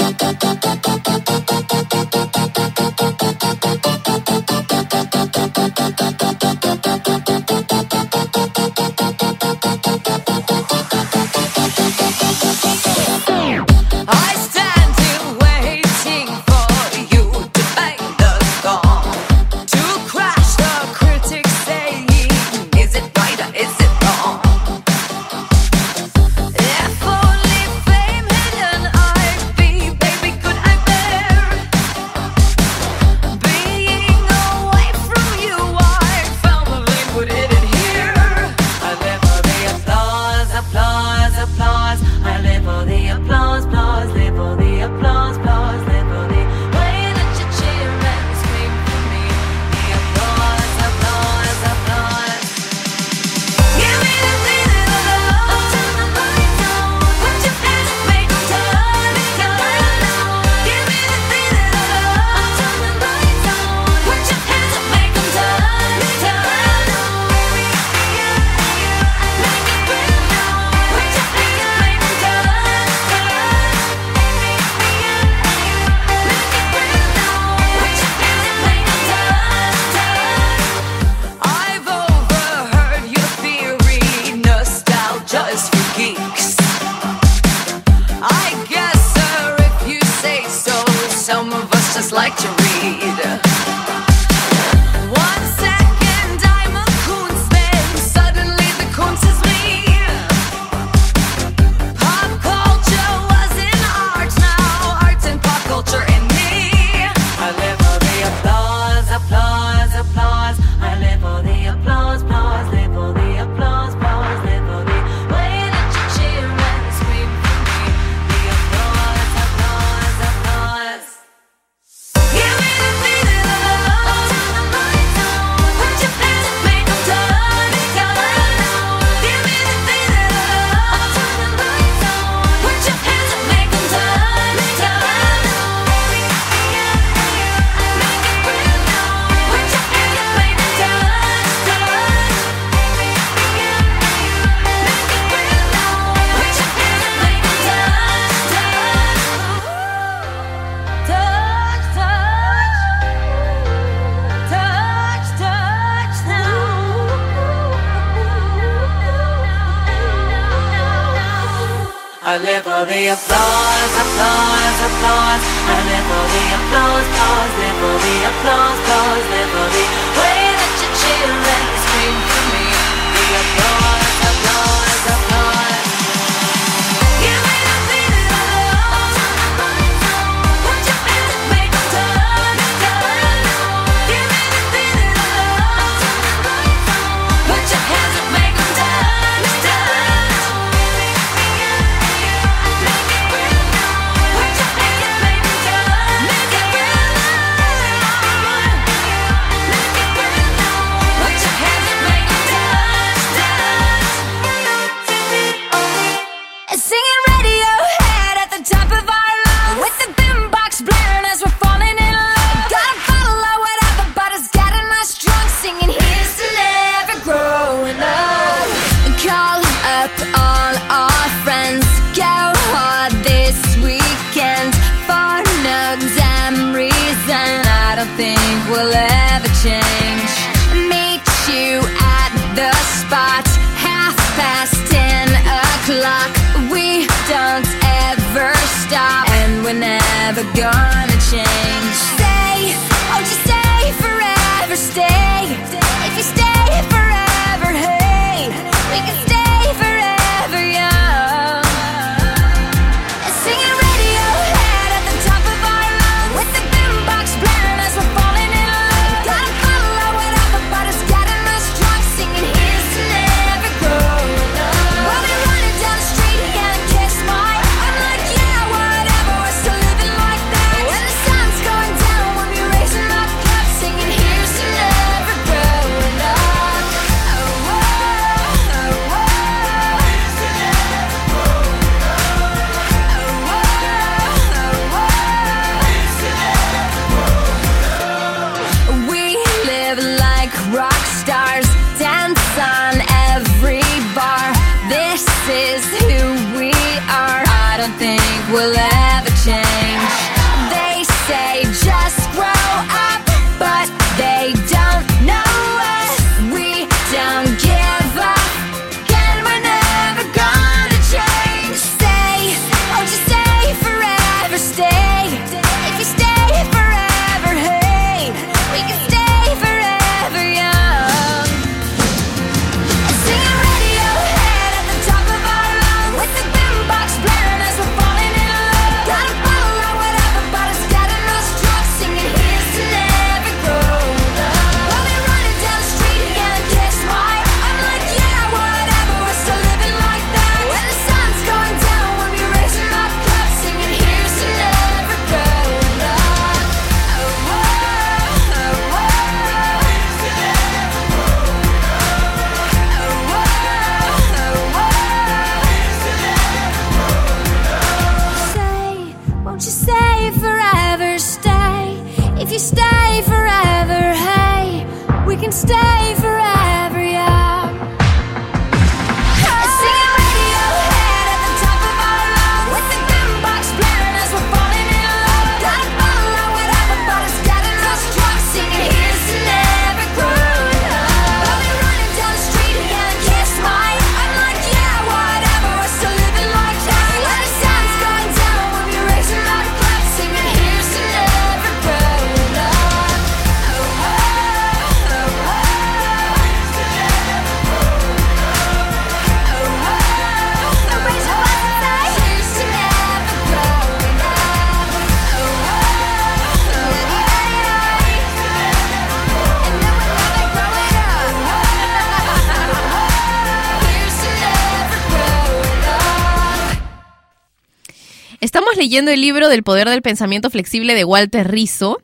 [418.89, 421.98] leyendo el libro del poder del pensamiento flexible de Walter Rizzo.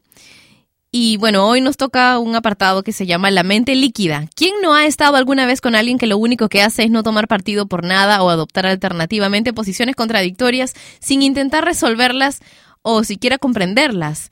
[0.90, 4.28] Y bueno, hoy nos toca un apartado que se llama La mente líquida.
[4.36, 7.02] ¿Quién no ha estado alguna vez con alguien que lo único que hace es no
[7.02, 12.40] tomar partido por nada o adoptar alternativamente posiciones contradictorias sin intentar resolverlas
[12.82, 14.28] o siquiera comprenderlas?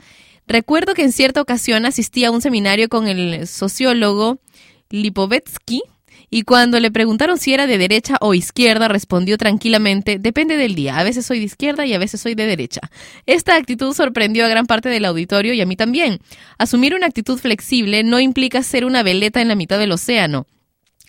[0.47, 4.41] Recuerdo que en cierta ocasión asistí a un seminario con el sociólogo
[4.91, 5.85] Lipovetsky,
[6.35, 10.97] y cuando le preguntaron si era de derecha o izquierda, respondió tranquilamente, depende del día,
[10.99, 12.81] a veces soy de izquierda y a veces soy de derecha.
[13.27, 16.21] Esta actitud sorprendió a gran parte del auditorio y a mí también.
[16.57, 20.47] Asumir una actitud flexible no implica ser una veleta en la mitad del océano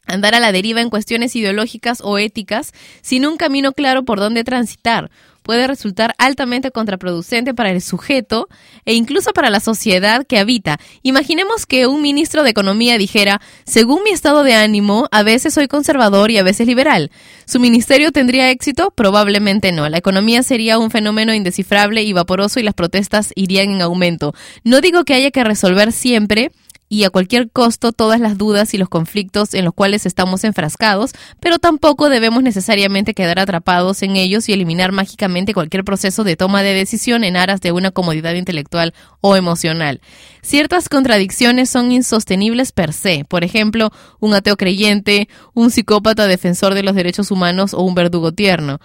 [0.06, 4.44] andar a la deriva en cuestiones ideológicas o éticas sin un camino claro por dónde
[4.44, 5.10] transitar.
[5.44, 8.48] Puede resultar altamente contraproducente para el sujeto
[8.86, 10.80] e incluso para la sociedad que habita.
[11.04, 15.68] Imaginemos que un ministro de Economía dijera, según mi estado de ánimo, a veces soy
[15.68, 17.12] conservador y a veces liberal.
[17.46, 18.92] ¿Su ministerio tendría éxito?
[18.92, 19.88] Probablemente no.
[19.90, 24.34] La economía sería un fenómeno indescifrable y vaporoso y las protestas irían en aumento.
[24.64, 26.52] No digo que haya que resolver siempre
[26.94, 31.14] y a cualquier costo todas las dudas y los conflictos en los cuales estamos enfrascados,
[31.40, 36.62] pero tampoco debemos necesariamente quedar atrapados en ellos y eliminar mágicamente cualquier proceso de toma
[36.62, 40.02] de decisión en aras de una comodidad intelectual o emocional.
[40.44, 46.84] Ciertas contradicciones son insostenibles per se, por ejemplo, un ateo creyente, un psicópata defensor de
[46.84, 48.80] los derechos humanos o un verdugo tierno.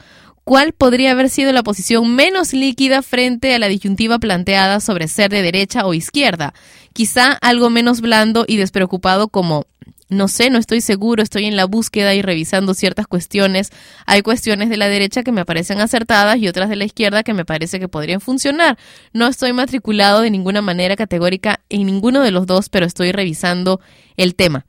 [0.49, 5.31] ¿Cuál podría haber sido la posición menos líquida frente a la disyuntiva planteada sobre ser
[5.31, 6.55] de derecha o izquierda?
[6.95, 9.67] Quizá algo menos blando y despreocupado como
[10.09, 13.69] no sé, no estoy seguro, estoy en la búsqueda y revisando ciertas cuestiones.
[14.07, 17.35] Hay cuestiones de la derecha que me parecen acertadas y otras de la izquierda que
[17.35, 18.79] me parece que podrían funcionar.
[19.13, 23.83] No estoy matriculado de ninguna manera categórica en ninguno de los dos, pero estoy revisando
[24.17, 24.65] el tema.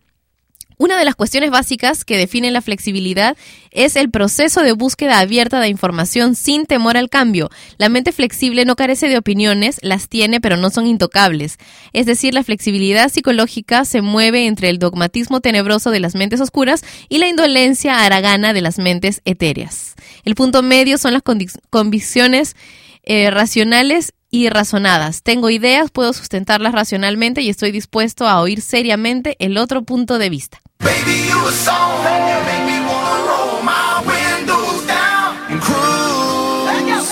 [0.81, 3.35] Una de las cuestiones básicas que definen la flexibilidad
[3.72, 7.49] es el proceso de búsqueda abierta de información sin temor al cambio.
[7.77, 11.57] La mente flexible no carece de opiniones, las tiene pero no son intocables.
[11.91, 16.85] Es decir, la flexibilidad psicológica se mueve entre el dogmatismo tenebroso de las mentes oscuras
[17.10, 19.95] y la indolencia haragana de las mentes etéreas.
[20.23, 21.23] El punto medio son las
[21.69, 22.56] convicciones
[23.03, 25.23] eh, racionales y razonadas.
[25.23, 30.30] Tengo ideas, puedo sustentarlas racionalmente y estoy dispuesto a oír seriamente el otro punto de
[30.30, 30.61] vista.
[30.81, 37.11] Baby, you a song that make me wanna roll my windows down and cruise.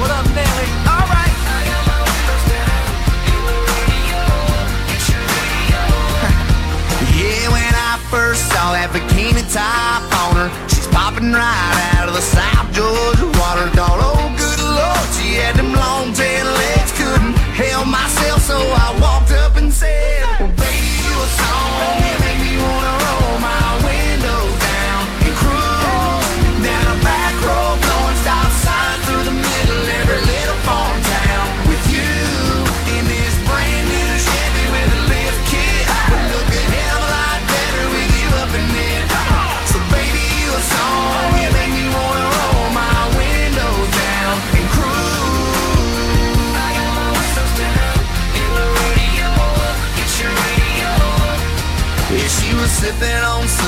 [0.00, 0.66] What up, Nelly?
[0.82, 1.30] All right.
[7.14, 12.14] yeah, when I first saw that bikini top on her, she's popping right out of
[12.14, 13.70] the South Georgia water.
[13.76, 14.13] Thought,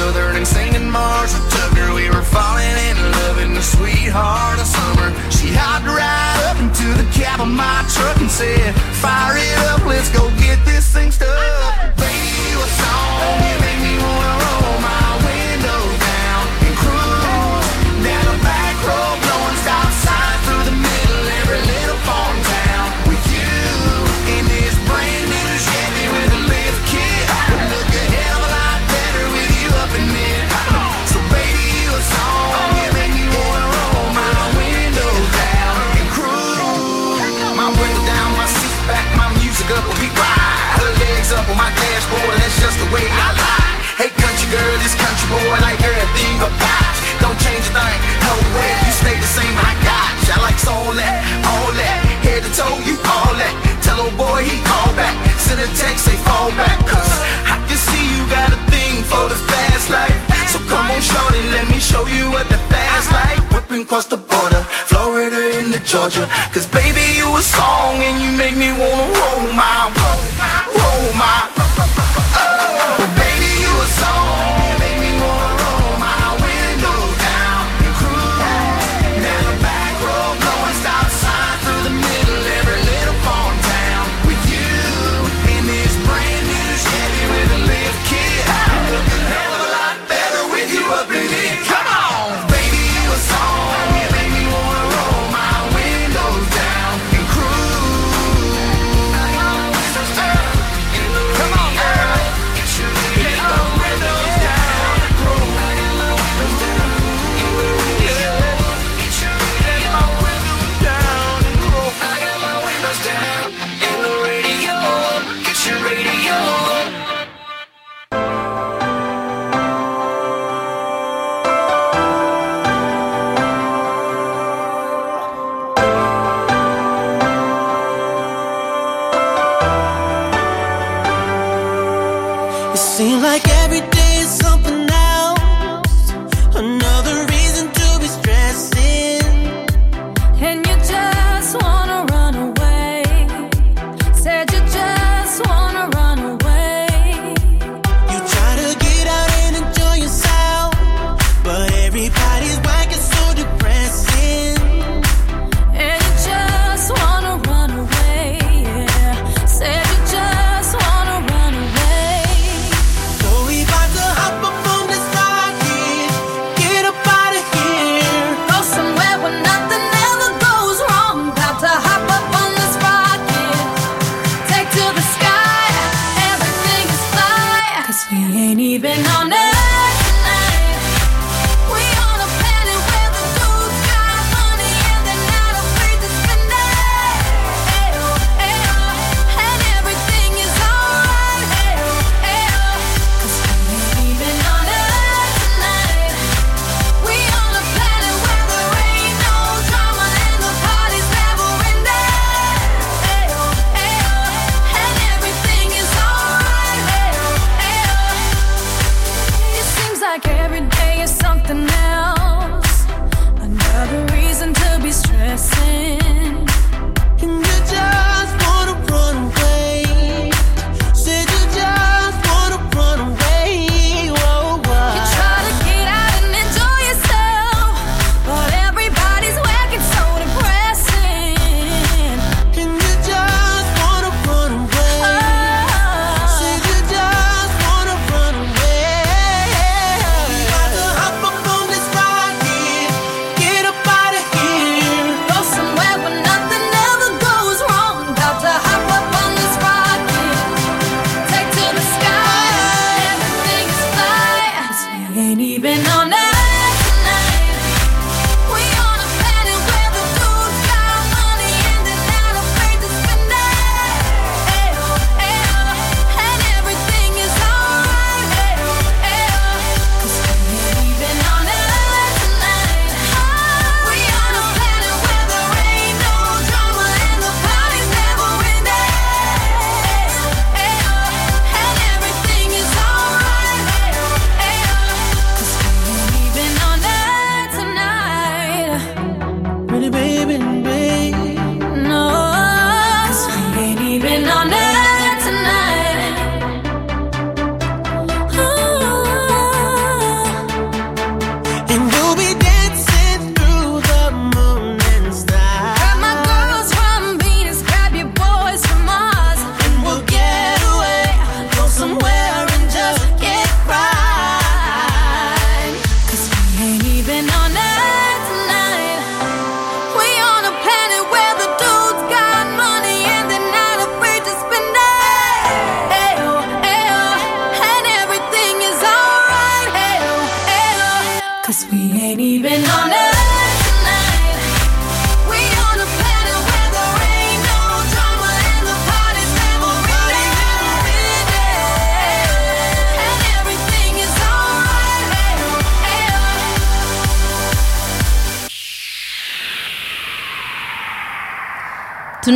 [0.06, 1.92] Southern and singing Marshall Tucker.
[1.92, 5.10] We were falling in love in the sweetheart of summer.
[5.32, 8.72] She hopped right up into the cab of my truck and said,
[9.02, 11.96] Fire it up, let's go get this thing stuck.
[11.96, 13.55] Baby, you a
[42.86, 43.74] the way I lie.
[43.98, 47.18] Hey country girl, this country boy like everything about you.
[47.18, 48.74] Don't change a thing, no way.
[48.86, 50.32] You stay the same, I got you.
[50.34, 51.18] I like all that,
[51.50, 51.98] all that.
[52.22, 53.54] Head to toe, you all that.
[53.82, 55.14] Tell old boy he call back.
[55.40, 56.78] Send a text, say fall back.
[56.86, 57.10] Cause
[57.50, 60.14] I can see you got a thing for the fast life.
[60.52, 63.40] So come on, shorty, let me show you what the fast life.
[63.50, 66.28] Whipping across the border, Florida into Georgia.
[66.54, 69.90] Cause baby, you a song and you make me wanna roll my,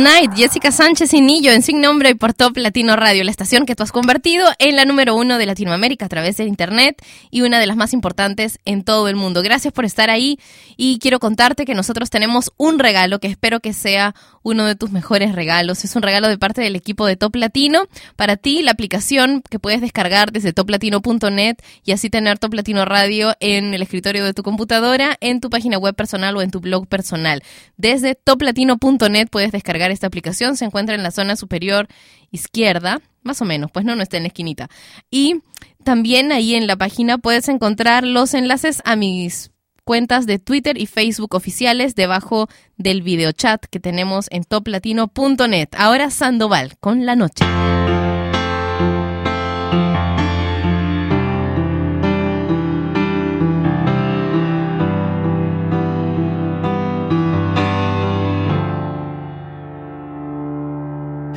[0.03, 3.67] Tonight, Jessica Sánchez y Nillo en Sin Nombre y por Top Latino Radio, la estación
[3.67, 6.99] que tú has convertido en la número uno de Latinoamérica a través de Internet
[7.29, 9.43] y una de las más importantes en todo el mundo.
[9.43, 10.39] Gracias por estar ahí
[10.75, 14.89] y quiero contarte que nosotros tenemos un regalo que espero que sea uno de tus
[14.89, 15.85] mejores regalos.
[15.85, 17.83] Es un regalo de parte del equipo de Top Latino.
[18.15, 23.35] Para ti, la aplicación que puedes descargar desde toplatino.net y así tener Top Latino Radio
[23.39, 26.87] en el escritorio de tu computadora, en tu página web personal o en tu blog
[26.87, 27.43] personal.
[27.77, 30.57] Desde toplatino.net puedes descargar esta aplicación.
[30.57, 31.87] Se encuentra en la zona superior
[32.31, 34.69] izquierda, más o menos, pues no, no está en la esquinita.
[35.09, 35.41] Y
[35.83, 39.51] también ahí en la página puedes encontrar los enlaces a mis
[39.83, 42.47] cuentas de Twitter y Facebook oficiales debajo
[42.77, 45.69] del videochat que tenemos en toplatino.net.
[45.77, 47.45] Ahora Sandoval con la noche.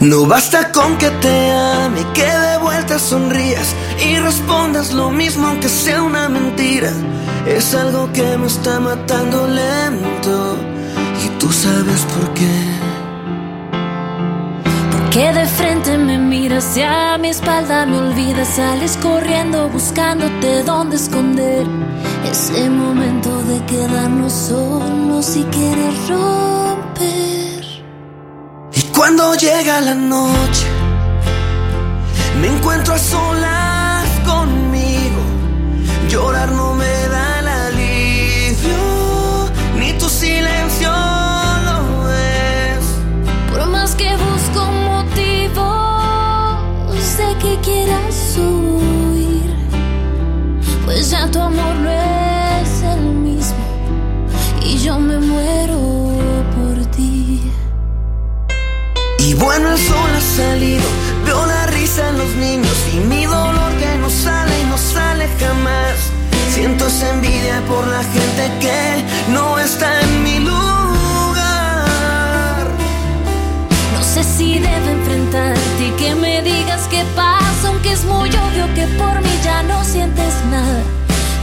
[0.04, 3.74] No basta con que te ame, que de vuelta sonrías
[4.06, 6.92] y respondas lo mismo aunque sea una mentira.
[7.46, 10.58] Es algo que me está matando lento
[11.24, 12.54] y tú sabes por qué.
[14.92, 20.96] Porque de frente me miras y a mi espalda me olvidas, sales corriendo buscándote dónde
[20.96, 21.66] esconder.
[22.30, 27.53] Es el momento de quedarnos solos y quieres romper.
[28.76, 30.66] Y cuando llega la noche,
[32.40, 35.20] me encuentro a solas conmigo,
[36.08, 36.93] llorar no me
[59.38, 60.84] Bueno, el sol ha salido,
[61.24, 65.28] veo la risa en los niños y mi dolor que no sale y no sale
[65.40, 65.96] jamás.
[66.52, 70.64] Siento esa envidia por la gente que no está en mi lugar.
[73.92, 78.72] No sé si debo enfrentarte y que me digas qué pasa, aunque es muy obvio
[78.74, 80.82] que por mí ya no sientes nada.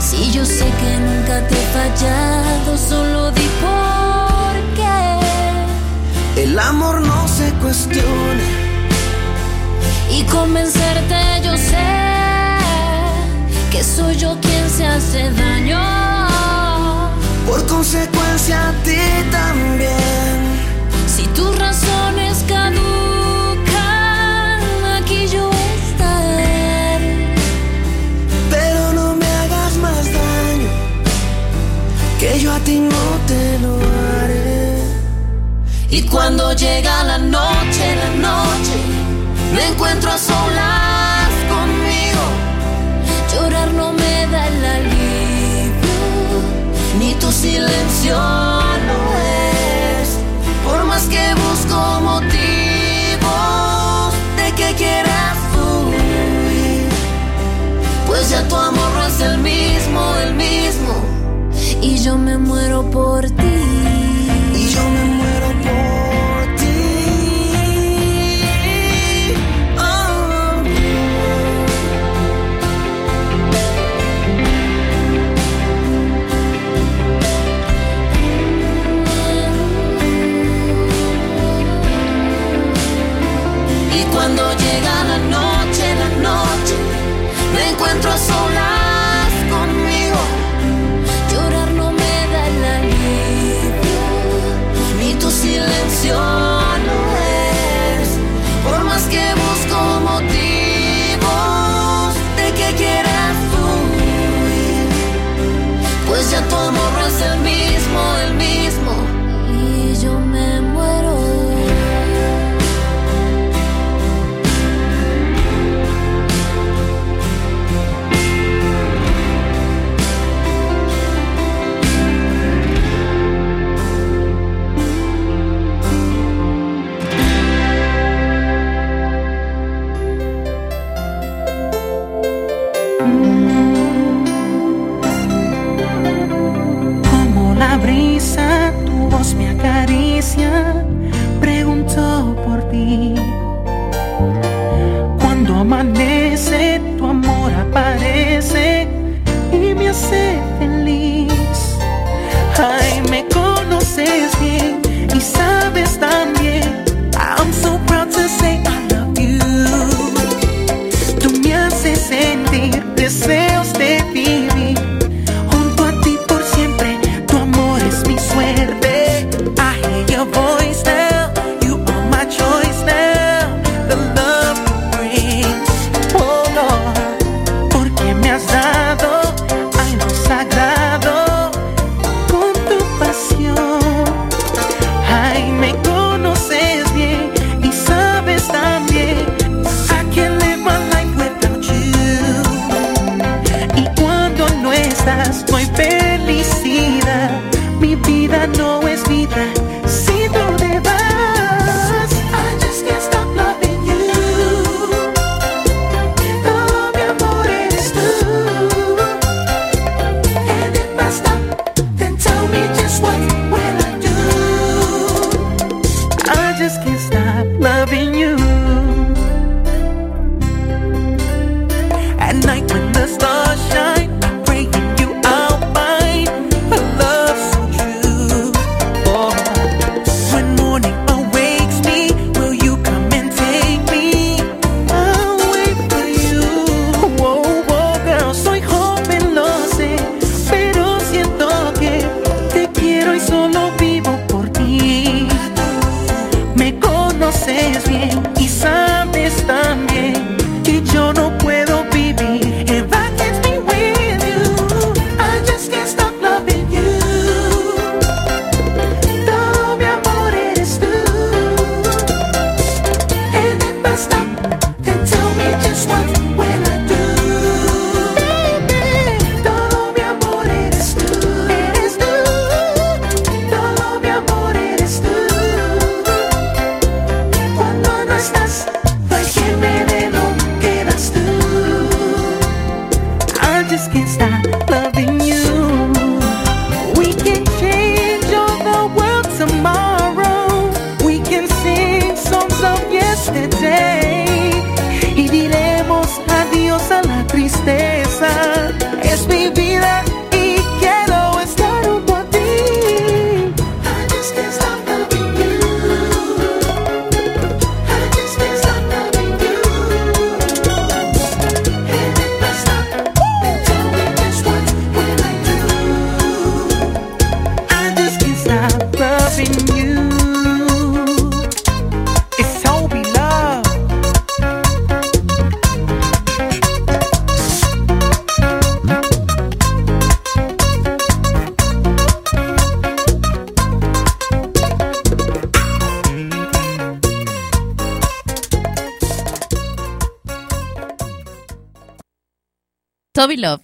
[0.00, 4.11] Si yo sé que nunca te he fallado, solo di por
[6.36, 8.48] el amor no se cuestiona.
[10.10, 11.76] Y convencerte yo sé
[13.70, 15.80] que soy yo quien se hace daño.
[17.46, 19.01] Por consecuencia a ti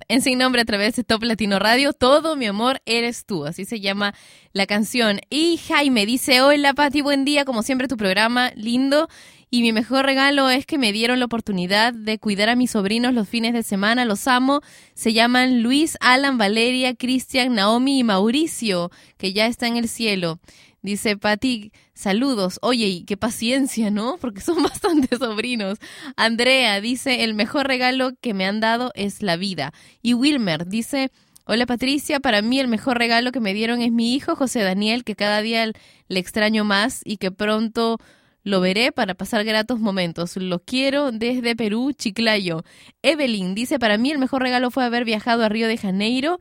[0.09, 3.67] en Sin Nombre a través de Top Latino Radio, Todo mi amor eres tú, así
[3.67, 4.15] se llama
[4.53, 5.21] la canción.
[5.29, 9.09] Y Jaime dice, hola Pati, buen día, como siempre tu programa, lindo.
[9.51, 13.15] Y mi mejor regalo es que me dieron la oportunidad de cuidar a mis sobrinos
[13.15, 14.61] los fines de semana, los amo.
[14.95, 20.39] Se llaman Luis, Alan, Valeria, Cristian, Naomi y Mauricio, que ya está en el cielo.
[20.81, 22.59] Dice Pati, saludos.
[22.63, 24.17] Oye, y qué paciencia, ¿no?
[24.21, 25.79] Porque son bastantes sobrinos.
[26.17, 29.73] Andrea dice, el mejor regalo que me han dado es la vida.
[30.03, 31.11] Y Wilmer dice,
[31.45, 35.03] hola Patricia, para mí el mejor regalo que me dieron es mi hijo José Daniel,
[35.03, 35.73] que cada día
[36.09, 37.99] le extraño más y que pronto
[38.45, 40.37] lo veré para pasar gratos momentos.
[40.37, 42.63] Lo quiero desde Perú, Chiclayo.
[43.03, 46.39] Evelyn dice, para mí el mejor regalo fue haber viajado a Río de Janeiro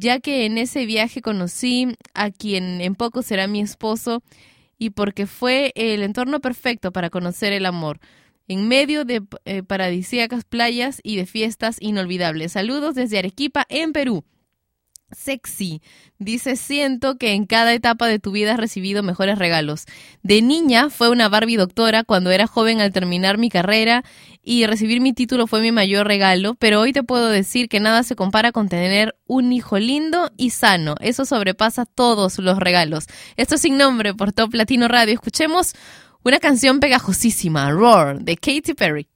[0.00, 4.22] ya que en ese viaje conocí a quien en poco será mi esposo
[4.78, 8.00] y porque fue el entorno perfecto para conocer el amor,
[8.48, 12.52] en medio de eh, paradisíacas playas y de fiestas inolvidables.
[12.52, 14.24] Saludos desde Arequipa, en Perú.
[15.12, 15.82] Sexy.
[16.18, 19.84] Dice, siento que en cada etapa de tu vida has recibido mejores regalos.
[20.22, 24.04] De niña fue una Barbie doctora cuando era joven al terminar mi carrera
[24.42, 28.02] y recibir mi título fue mi mayor regalo, pero hoy te puedo decir que nada
[28.02, 30.94] se compara con tener un hijo lindo y sano.
[31.00, 33.06] Eso sobrepasa todos los regalos.
[33.36, 35.14] Esto es sin nombre por Top Latino Radio.
[35.14, 35.74] Escuchemos
[36.22, 39.09] una canción pegajosísima, Roar, de Katy Perry.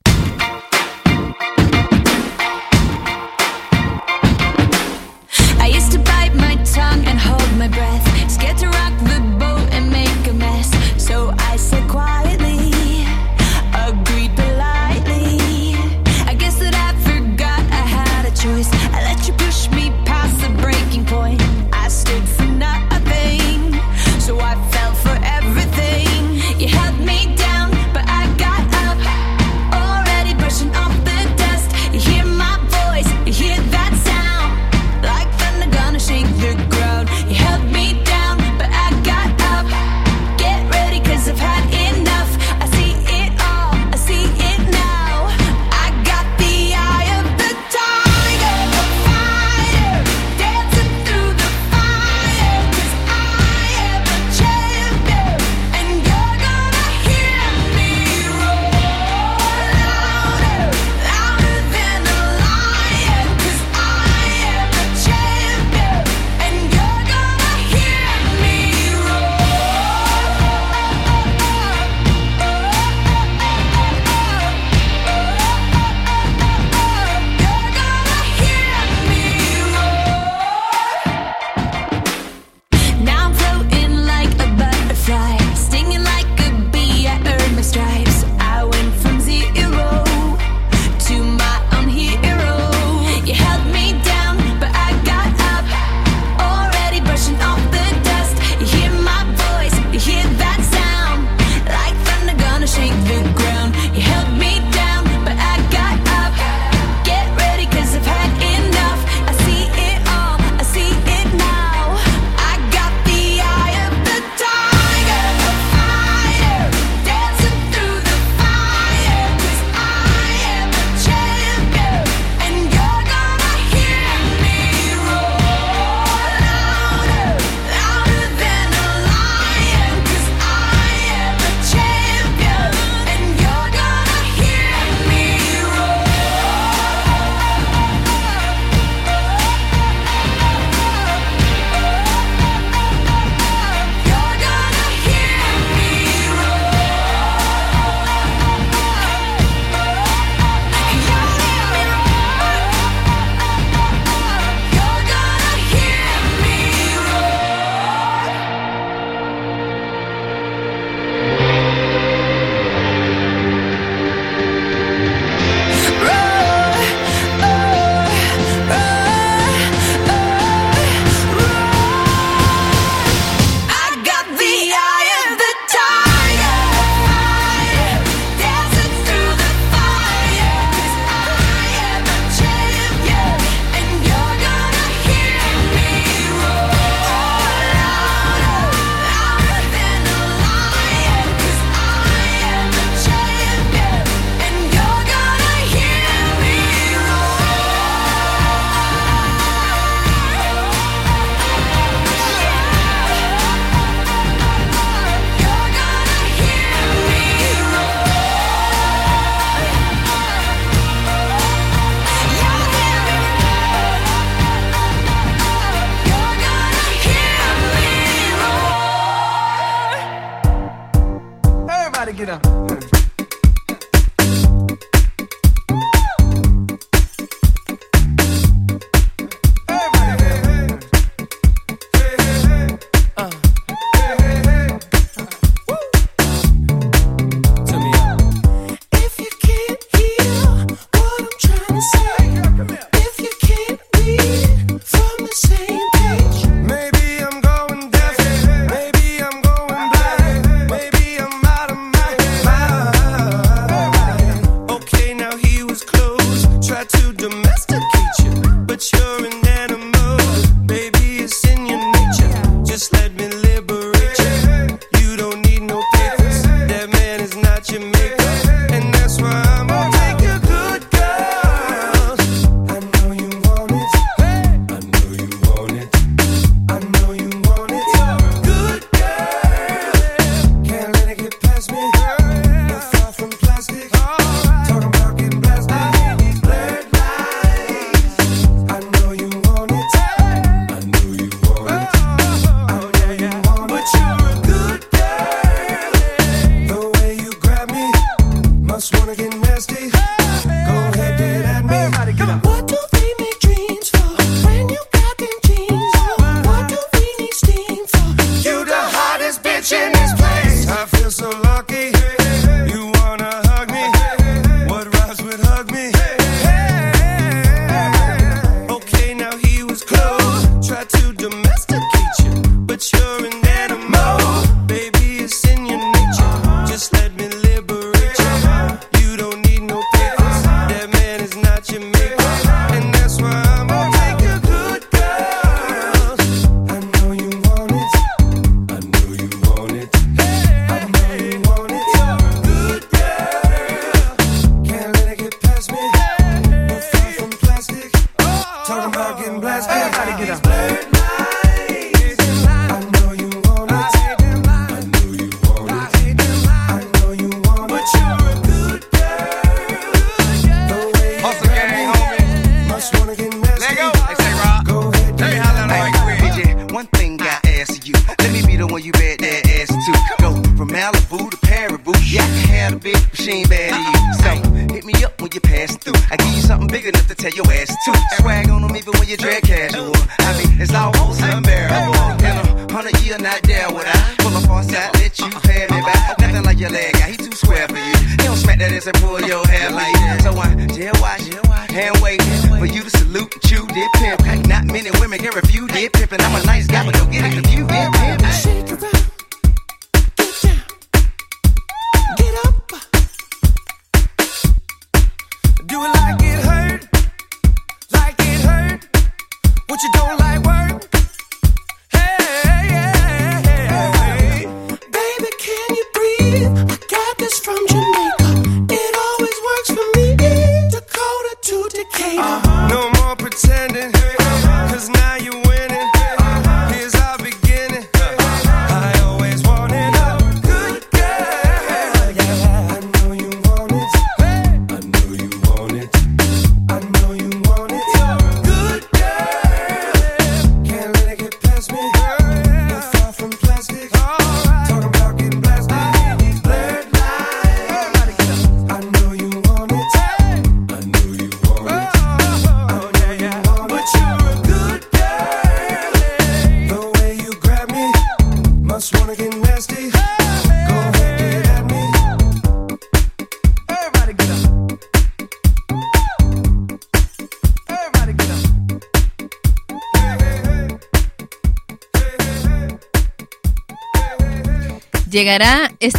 [256.67, 256.94] Try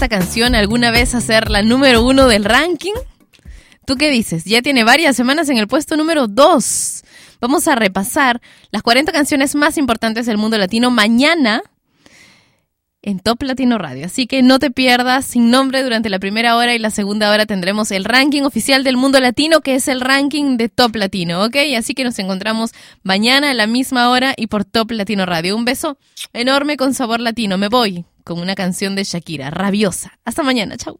[0.09, 2.93] canción alguna vez a ser la número uno del ranking?
[3.85, 4.45] ¿Tú qué dices?
[4.45, 7.03] Ya tiene varias semanas en el puesto número dos.
[7.39, 8.41] Vamos a repasar
[8.71, 11.61] las 40 canciones más importantes del mundo latino mañana
[13.05, 14.07] en Top Latino Radio.
[14.07, 17.45] Así que no te pierdas sin nombre durante la primera hora y la segunda hora
[17.45, 21.55] tendremos el ranking oficial del mundo latino, que es el ranking de Top Latino, ¿ok?
[21.77, 22.71] Así que nos encontramos
[23.03, 25.55] mañana a la misma hora y por Top Latino Radio.
[25.55, 25.99] Un beso
[26.33, 27.59] enorme con sabor latino.
[27.59, 30.19] Me voy con una canción de Shakira, rabiosa.
[30.25, 30.99] Hasta mañana, chau.